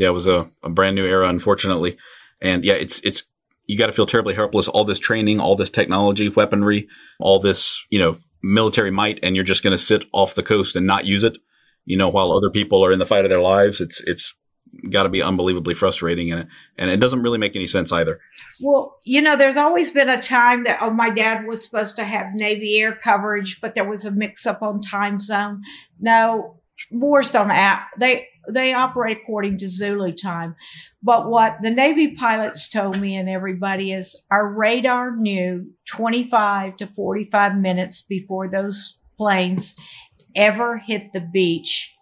[0.00, 1.98] yeah, it was a, a brand new era, unfortunately.
[2.40, 3.24] And yeah, it's, it's,
[3.66, 4.66] you got to feel terribly helpless.
[4.66, 6.88] All this training, all this technology, weaponry,
[7.20, 10.74] all this, you know, military might, and you're just going to sit off the coast
[10.74, 11.36] and not use it,
[11.84, 13.82] you know, while other people are in the fight of their lives.
[13.82, 14.34] It's, it's
[14.88, 16.32] got to be unbelievably frustrating.
[16.32, 16.48] And it,
[16.78, 18.20] and it doesn't really make any sense either.
[18.62, 22.04] Well, you know, there's always been a time that, oh, my dad was supposed to
[22.04, 25.60] have Navy air coverage, but there was a mix up on time zone.
[26.00, 26.56] No,
[26.90, 28.00] wars don't act.
[28.00, 30.54] They, they operate according to Zulu time.
[31.02, 36.86] But what the Navy pilots told me and everybody is our radar knew 25 to
[36.86, 39.74] 45 minutes before those planes
[40.34, 41.94] ever hit the beach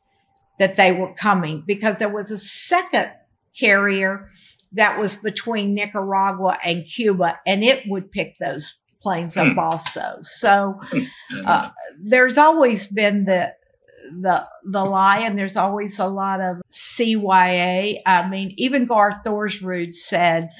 [0.59, 3.11] that they were coming because there was a second
[3.59, 4.29] carrier
[4.73, 9.59] that was between Nicaragua and Cuba and it would pick those planes up hmm.
[9.59, 10.19] also.
[10.23, 11.05] So hmm.
[11.47, 11.71] uh,
[12.01, 13.53] there's always been the
[14.21, 17.99] the the lie, and there's always a lot of CYA.
[18.07, 20.51] I mean, even Garth Thorsrud said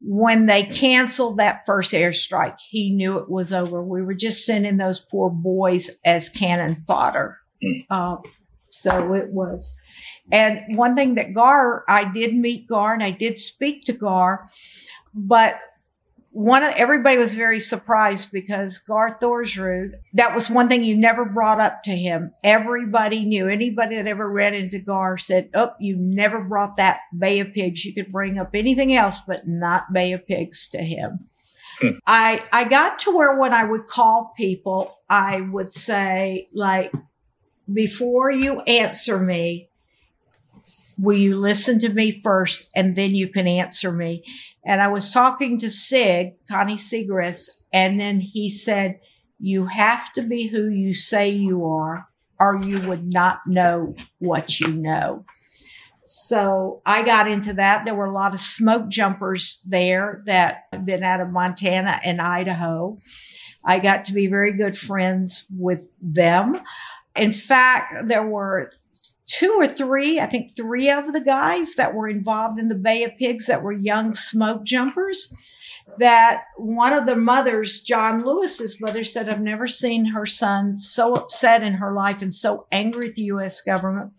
[0.00, 3.84] when they canceled that first airstrike, he knew it was over.
[3.84, 7.38] We were just sending those poor boys as cannon fodder.
[7.90, 8.16] Uh,
[8.70, 9.74] so it was.
[10.32, 14.48] And one thing that Gar, I did meet Gar and I did speak to Gar,
[15.12, 15.56] but
[16.32, 21.24] one of everybody was very surprised because Garth Thorsrud, that was one thing you never
[21.24, 22.32] brought up to him.
[22.44, 23.48] Everybody knew.
[23.48, 27.84] Anybody that ever ran into Garth said, Oh, you never brought that Bay of Pigs.
[27.84, 31.28] You could bring up anything else, but not Bay of Pigs to him.
[31.80, 31.98] Hmm.
[32.06, 36.92] I I got to where when I would call people, I would say, like,
[37.72, 39.69] before you answer me,
[41.00, 44.24] will you listen to me first and then you can answer me?
[44.64, 49.00] And I was talking to Sig, Connie Seigrist, and then he said,
[49.38, 52.06] you have to be who you say you are
[52.38, 55.24] or you would not know what you know.
[56.04, 57.84] So I got into that.
[57.84, 62.20] There were a lot of smoke jumpers there that had been out of Montana and
[62.20, 62.98] Idaho.
[63.64, 66.60] I got to be very good friends with them.
[67.14, 68.72] In fact, there were
[69.30, 73.04] two or three, I think three of the guys that were involved in the Bay
[73.04, 75.32] of Pigs that were young smoke jumpers.
[75.98, 81.14] That one of the mothers, John Lewis's mother, said, I've never seen her son so
[81.16, 83.60] upset in her life and so angry at the U.S.
[83.60, 84.12] government.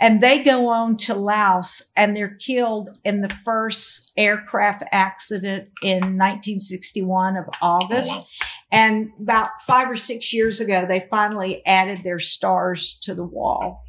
[0.00, 5.98] And they go on to Laos and they're killed in the first aircraft accident in
[5.98, 8.12] 1961 of August.
[8.14, 8.24] Oh, wow.
[8.70, 13.82] And about five or six years ago, they finally added their stars to the wall.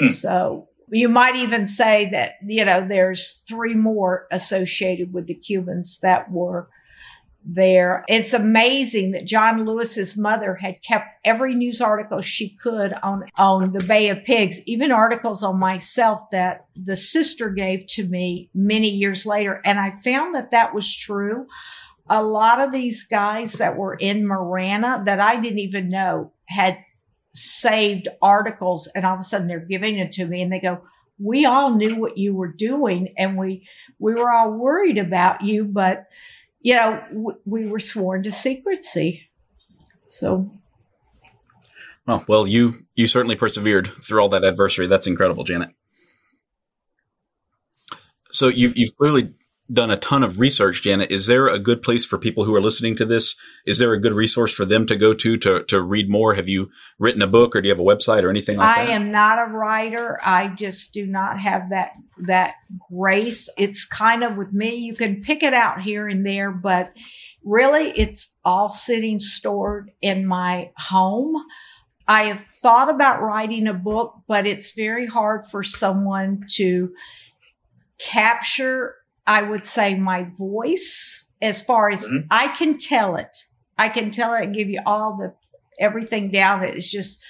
[0.00, 0.08] Hmm.
[0.08, 5.98] So you might even say that, you know, there's three more associated with the Cubans
[6.00, 6.68] that were
[7.44, 8.04] there.
[8.08, 13.72] It's amazing that John Lewis's mother had kept every news article she could on, on
[13.72, 18.90] the Bay of Pigs, even articles on myself that the sister gave to me many
[18.90, 19.60] years later.
[19.64, 21.46] And I found that that was true.
[22.10, 26.78] A lot of these guys that were in Marana that I didn't even know had
[27.34, 30.80] saved articles and all of a sudden they're giving it to me and they go,
[31.18, 33.66] we all knew what you were doing and we,
[33.98, 36.06] we were all worried about you, but
[36.62, 39.28] you know, w- we were sworn to secrecy.
[40.08, 40.50] So.
[42.06, 44.86] Well, well, you, you certainly persevered through all that adversity.
[44.86, 45.70] That's incredible, Janet.
[48.32, 49.32] So you've, you've clearly
[49.72, 51.10] done a ton of research, Janet.
[51.10, 53.36] Is there a good place for people who are listening to this?
[53.66, 56.34] Is there a good resource for them to go to to, to read more?
[56.34, 58.84] Have you written a book or do you have a website or anything like I
[58.84, 58.90] that?
[58.90, 60.18] I am not a writer.
[60.22, 62.54] I just do not have that that
[62.90, 63.48] grace.
[63.56, 64.76] It's kind of with me.
[64.76, 66.92] You can pick it out here and there, but
[67.44, 71.36] really it's all sitting stored in my home.
[72.08, 76.92] I have thought about writing a book, but it's very hard for someone to
[77.98, 78.94] capture
[79.30, 82.26] I would say my voice as far as mm-hmm.
[82.32, 83.46] I can tell it.
[83.78, 85.32] I can tell it and give you all the
[85.78, 86.64] everything down.
[86.64, 87.20] It's just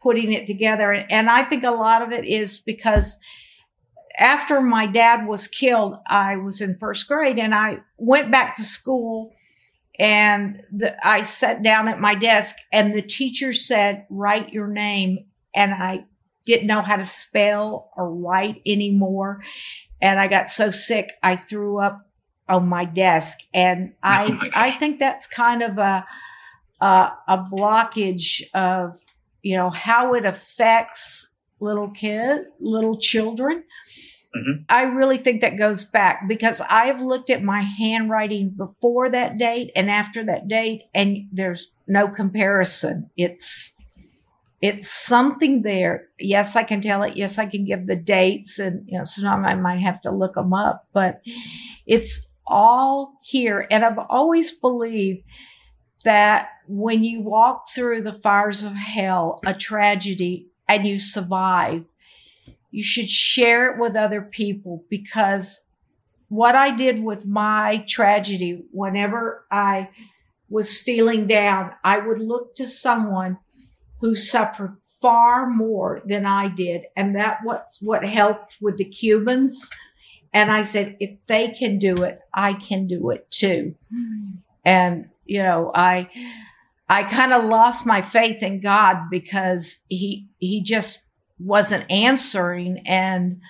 [0.00, 0.92] putting it together.
[0.92, 3.16] And I think a lot of it is because
[4.16, 8.64] after my dad was killed, I was in first grade and I went back to
[8.64, 9.34] school
[9.98, 15.26] and the, I sat down at my desk and the teacher said, write your name.
[15.56, 16.04] And I
[16.46, 19.42] didn't know how to spell or write anymore
[20.00, 22.06] and I got so sick I threw up
[22.48, 23.38] on my desk.
[23.52, 26.06] And I oh I think that's kind of a,
[26.80, 28.98] a a blockage of
[29.42, 31.28] you know how it affects
[31.60, 33.64] little kid little children.
[34.36, 34.62] Mm-hmm.
[34.68, 39.70] I really think that goes back because I've looked at my handwriting before that date
[39.74, 43.08] and after that date, and there's no comparison.
[43.16, 43.72] It's
[44.60, 46.08] it's something there.
[46.18, 47.16] Yes, I can tell it.
[47.16, 50.34] Yes, I can give the dates and, you know, sometimes I might have to look
[50.34, 51.20] them up, but
[51.86, 53.66] it's all here.
[53.70, 55.22] And I've always believed
[56.04, 61.84] that when you walk through the fires of hell, a tragedy, and you survive,
[62.70, 65.60] you should share it with other people because
[66.28, 69.88] what I did with my tragedy, whenever I
[70.50, 73.38] was feeling down, I would look to someone
[74.00, 76.82] who suffered far more than I did.
[76.96, 79.70] And that was what helped with the Cubans.
[80.32, 83.74] And I said, if they can do it, I can do it too.
[84.64, 86.10] And, you know, I,
[86.88, 91.00] I kind of lost my faith in God because he, he just
[91.38, 92.82] wasn't answering.
[92.86, 93.40] And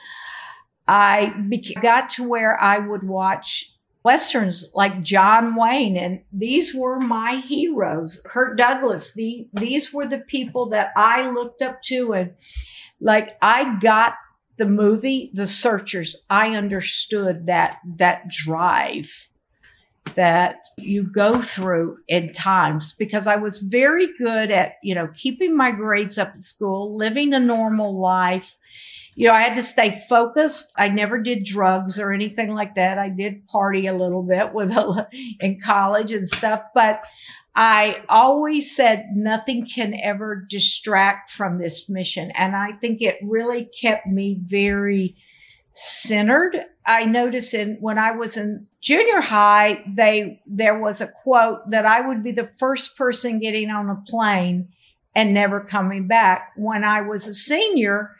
[0.86, 1.34] I
[1.82, 3.70] got to where I would watch
[4.04, 8.20] westerns like John Wayne, and these were my heroes.
[8.24, 12.32] Kirk Douglas, the, these were the people that I looked up to, and
[13.00, 14.14] like I got
[14.56, 16.16] the movie The Searchers.
[16.30, 19.28] I understood that that drive
[20.14, 25.56] that you go through in times because I was very good at, you know, keeping
[25.56, 28.56] my grades up at school, living a normal life,
[29.18, 30.72] you know, I had to stay focused.
[30.76, 32.98] I never did drugs or anything like that.
[32.98, 35.08] I did party a little bit with a,
[35.40, 37.02] in college and stuff, but
[37.56, 42.30] I always said nothing can ever distract from this mission.
[42.36, 45.16] And I think it really kept me very
[45.72, 46.56] centered.
[46.86, 51.86] I noticed in when I was in junior high, they there was a quote that
[51.86, 54.68] I would be the first person getting on a plane
[55.16, 56.52] and never coming back.
[56.54, 58.14] When I was a senior,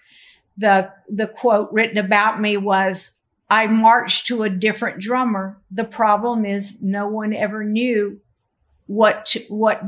[0.59, 3.12] the the quote written about me was
[3.51, 5.59] I marched to a different drummer.
[5.70, 8.20] The problem is no one ever knew
[8.86, 9.82] what what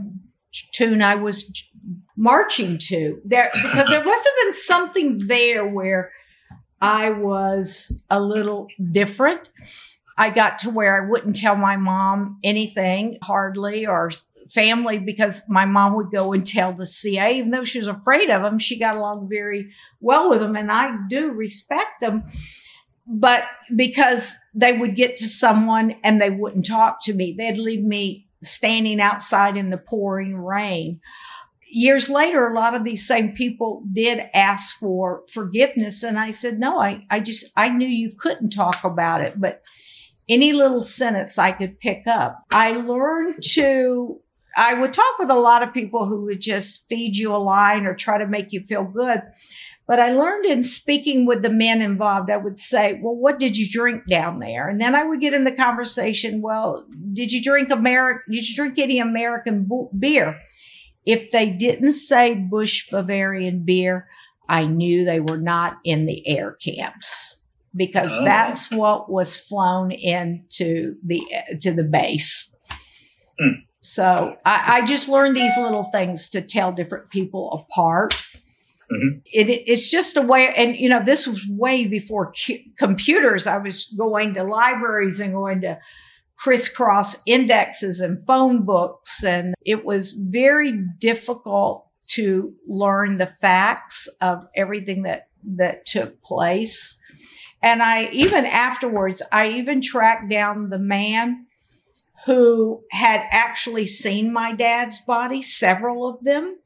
[0.72, 1.64] tune I was
[2.16, 6.12] marching to there because there must have been something there where
[6.80, 9.48] I was a little different.
[10.16, 14.12] I got to where I wouldn't tell my mom anything hardly or
[14.50, 18.30] family because my mom would go and tell the CA, even though she was afraid
[18.30, 20.56] of them, she got along very well with them.
[20.56, 22.24] And I do respect them.
[23.06, 23.44] But
[23.74, 28.28] because they would get to someone and they wouldn't talk to me, they'd leave me
[28.42, 31.00] standing outside in the pouring rain
[31.70, 36.02] years later, a lot of these same people did ask for forgiveness.
[36.02, 39.62] And I said, no, I, I just, I knew you couldn't talk about it, but
[40.28, 42.44] any little sentence I could pick up.
[42.50, 44.20] I learned to,
[44.56, 47.86] I would talk with a lot of people who would just feed you a line
[47.86, 49.22] or try to make you feel good.
[49.90, 53.58] But I learned in speaking with the men involved, I would say, well, what did
[53.58, 54.68] you drink down there?
[54.68, 58.54] And then I would get in the conversation, well, did you drink American, did you
[58.54, 59.68] drink any American
[59.98, 60.38] beer?
[61.04, 64.06] If they didn't say Busch Bavarian beer,
[64.48, 67.40] I knew they were not in the air camps
[67.74, 68.22] because oh.
[68.22, 71.20] that's what was flown into the
[71.62, 72.54] to the base.
[73.42, 73.64] Mm.
[73.80, 78.14] So I, I, just learned these little things to tell different people apart.
[78.92, 79.18] Mm-hmm.
[79.26, 82.32] It, it's just a way, and you know, this was way before
[82.76, 83.46] computers.
[83.46, 85.78] I was going to libraries and going to
[86.40, 89.22] crisscross indexes and phone books.
[89.22, 96.96] And it was very difficult to learn the facts of everything that, that took place.
[97.62, 101.46] And I even afterwards, I even tracked down the man
[102.24, 106.56] who had actually seen my dad's body, several of them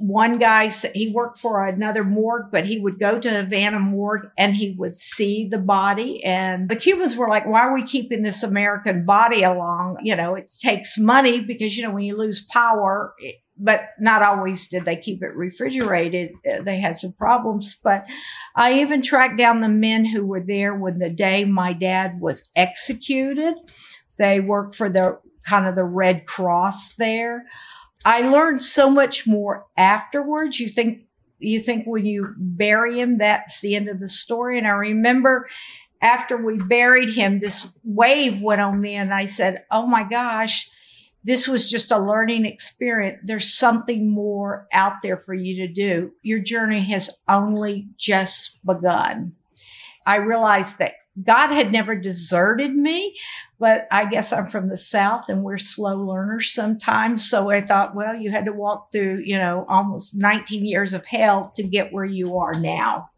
[0.00, 4.30] one guy he worked for another morgue, but he would go to the Havana morgue
[4.38, 6.24] and he would see the body.
[6.24, 9.98] And the Cubans were like, why are we keeping this American body along?
[10.02, 14.22] You know, it takes money because, you know, when you lose power, it, but not
[14.22, 16.32] always did they keep it refrigerated.
[16.50, 18.06] Uh, they had some problems, but
[18.56, 22.48] I even tracked down the men who were there when the day my dad was
[22.56, 23.54] executed.
[24.18, 27.44] They worked for the kind of the Red Cross there.
[28.04, 30.58] I learned so much more afterwards.
[30.58, 31.02] You think,
[31.38, 34.58] you think when you bury him, that's the end of the story.
[34.58, 35.48] And I remember
[36.00, 40.70] after we buried him, this wave went on me and I said, Oh my gosh,
[41.24, 43.18] this was just a learning experience.
[43.22, 46.12] There's something more out there for you to do.
[46.22, 49.32] Your journey has only just begun.
[50.06, 53.16] I realized that God had never deserted me,
[53.58, 57.28] but I guess I'm from the South and we're slow learners sometimes.
[57.28, 61.04] So I thought, well, you had to walk through, you know, almost 19 years of
[61.04, 63.10] hell to get where you are now.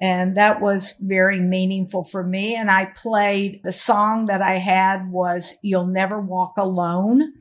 [0.00, 2.54] And that was very meaningful for me.
[2.54, 7.32] And I played the song that I had was You'll Never Walk Alone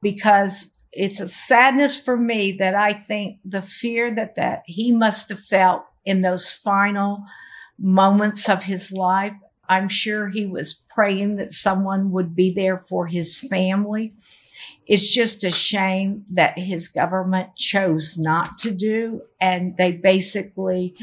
[0.00, 5.28] because it's a sadness for me that I think the fear that, that he must
[5.28, 7.24] have felt in those final
[7.78, 9.34] moments of his life.
[9.68, 14.12] I'm sure he was praying that someone would be there for his family.
[14.86, 19.22] It's just a shame that his government chose not to do.
[19.40, 20.94] And they basically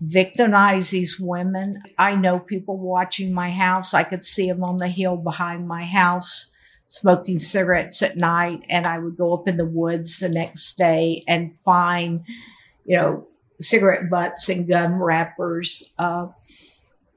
[0.00, 1.82] victimize these women.
[1.98, 3.92] I know people watching my house.
[3.92, 6.50] I could see them on the hill behind my house
[6.86, 8.64] smoking cigarettes at night.
[8.68, 12.24] And I would go up in the woods the next day and find,
[12.84, 13.28] you know,
[13.60, 15.92] cigarette butts and gum wrappers.
[15.98, 16.28] Uh,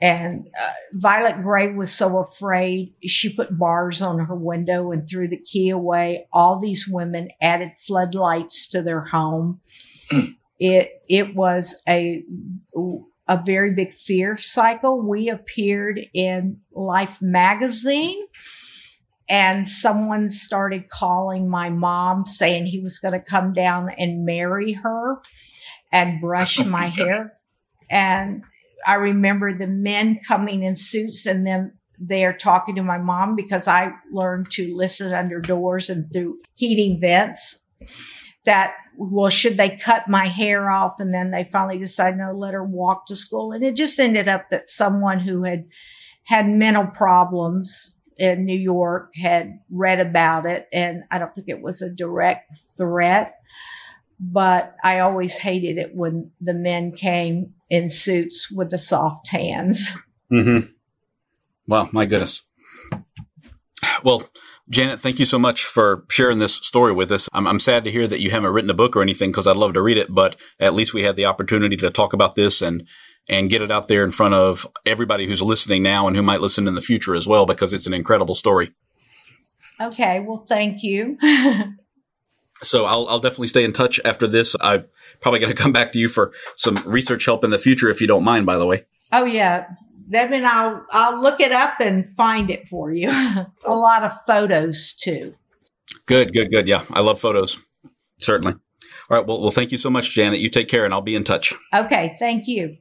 [0.01, 5.29] and uh, Violet Gray was so afraid, she put bars on her window and threw
[5.29, 6.25] the key away.
[6.33, 9.61] All these women added floodlights to their home.
[10.11, 10.35] Mm.
[10.59, 12.23] It it was a
[13.27, 15.01] a very big fear cycle.
[15.01, 18.27] We appeared in Life magazine
[19.29, 24.73] and someone started calling my mom saying he was going to come down and marry
[24.73, 25.21] her
[25.91, 27.33] and brush my hair.
[27.89, 28.43] And
[28.85, 33.67] I remember the men coming in suits and them there talking to my mom because
[33.67, 37.63] I learned to listen under doors and through heating vents.
[38.45, 40.99] that well, should they cut my hair off?
[40.99, 43.51] And then they finally decided, no, let her walk to school.
[43.51, 45.65] And it just ended up that someone who had
[46.25, 50.67] had mental problems in New York had read about it.
[50.71, 53.35] And I don't think it was a direct threat,
[54.19, 59.89] but I always hated it when the men came in suits with the soft hands.
[60.31, 60.69] Mm-hmm.
[61.67, 62.41] Wow, my goodness.
[64.03, 64.23] Well,
[64.69, 67.27] Janet, thank you so much for sharing this story with us.
[67.33, 69.57] I'm, I'm sad to hear that you haven't written a book or anything because I'd
[69.57, 72.61] love to read it, but at least we had the opportunity to talk about this
[72.61, 72.87] and
[73.29, 76.41] and get it out there in front of everybody who's listening now and who might
[76.41, 78.71] listen in the future as well because it's an incredible story.
[79.81, 81.17] Okay, well, thank you.
[82.61, 84.55] so I'll, I'll definitely stay in touch after this.
[84.61, 84.85] I'm
[85.21, 88.01] probably going to come back to you for some research help in the future if
[88.01, 88.85] you don't mind, by the way.
[89.11, 89.67] Oh, yeah.
[90.09, 93.09] Then I'll I'll look it up and find it for you.
[93.65, 95.33] a lot of photos too.
[96.05, 96.67] Good, good, good.
[96.67, 97.57] Yeah, I love photos.
[98.19, 98.53] Certainly.
[99.09, 99.25] All right.
[99.25, 100.39] Well, well, thank you so much, Janet.
[100.39, 101.53] You take care, and I'll be in touch.
[101.73, 102.15] Okay.
[102.19, 102.77] Thank you.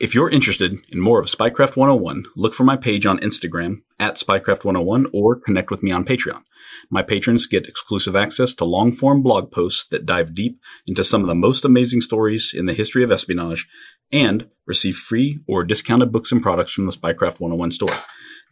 [0.00, 4.14] If you're interested in more of Spycraft 101, look for my page on Instagram at
[4.14, 6.42] Spycraft 101 or connect with me on Patreon.
[6.88, 11.20] My patrons get exclusive access to long form blog posts that dive deep into some
[11.20, 13.68] of the most amazing stories in the history of espionage
[14.10, 17.94] and receive free or discounted books and products from the Spycraft 101 store.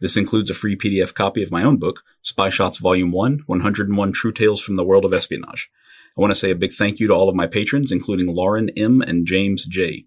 [0.01, 4.11] This includes a free PDF copy of my own book, Spy Shots Volume 1 101
[4.11, 5.67] True Tales from the World of Espionage.
[6.15, 8.69] I want to say a big thank you to all of my patrons, including Lauren
[8.77, 9.01] M.
[9.01, 10.05] and James J.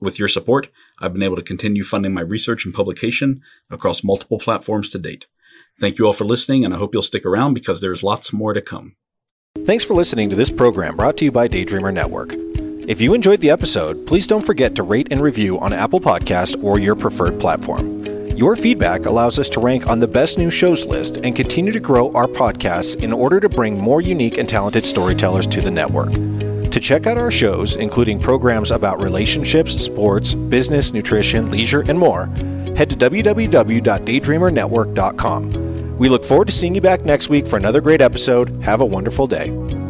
[0.00, 0.68] With your support,
[0.98, 5.26] I've been able to continue funding my research and publication across multiple platforms to date.
[5.80, 8.52] Thank you all for listening, and I hope you'll stick around because there's lots more
[8.52, 8.96] to come.
[9.64, 12.34] Thanks for listening to this program brought to you by Daydreamer Network.
[12.88, 16.62] If you enjoyed the episode, please don't forget to rate and review on Apple Podcast
[16.62, 18.04] or your preferred platform.
[18.36, 21.80] Your feedback allows us to rank on the best new shows list and continue to
[21.80, 26.12] grow our podcasts in order to bring more unique and talented storytellers to the network.
[26.76, 32.26] To check out our shows, including programs about relationships, sports, business, nutrition, leisure, and more,
[32.76, 35.96] head to www.daydreamernetwork.com.
[35.96, 38.62] We look forward to seeing you back next week for another great episode.
[38.62, 39.85] Have a wonderful day.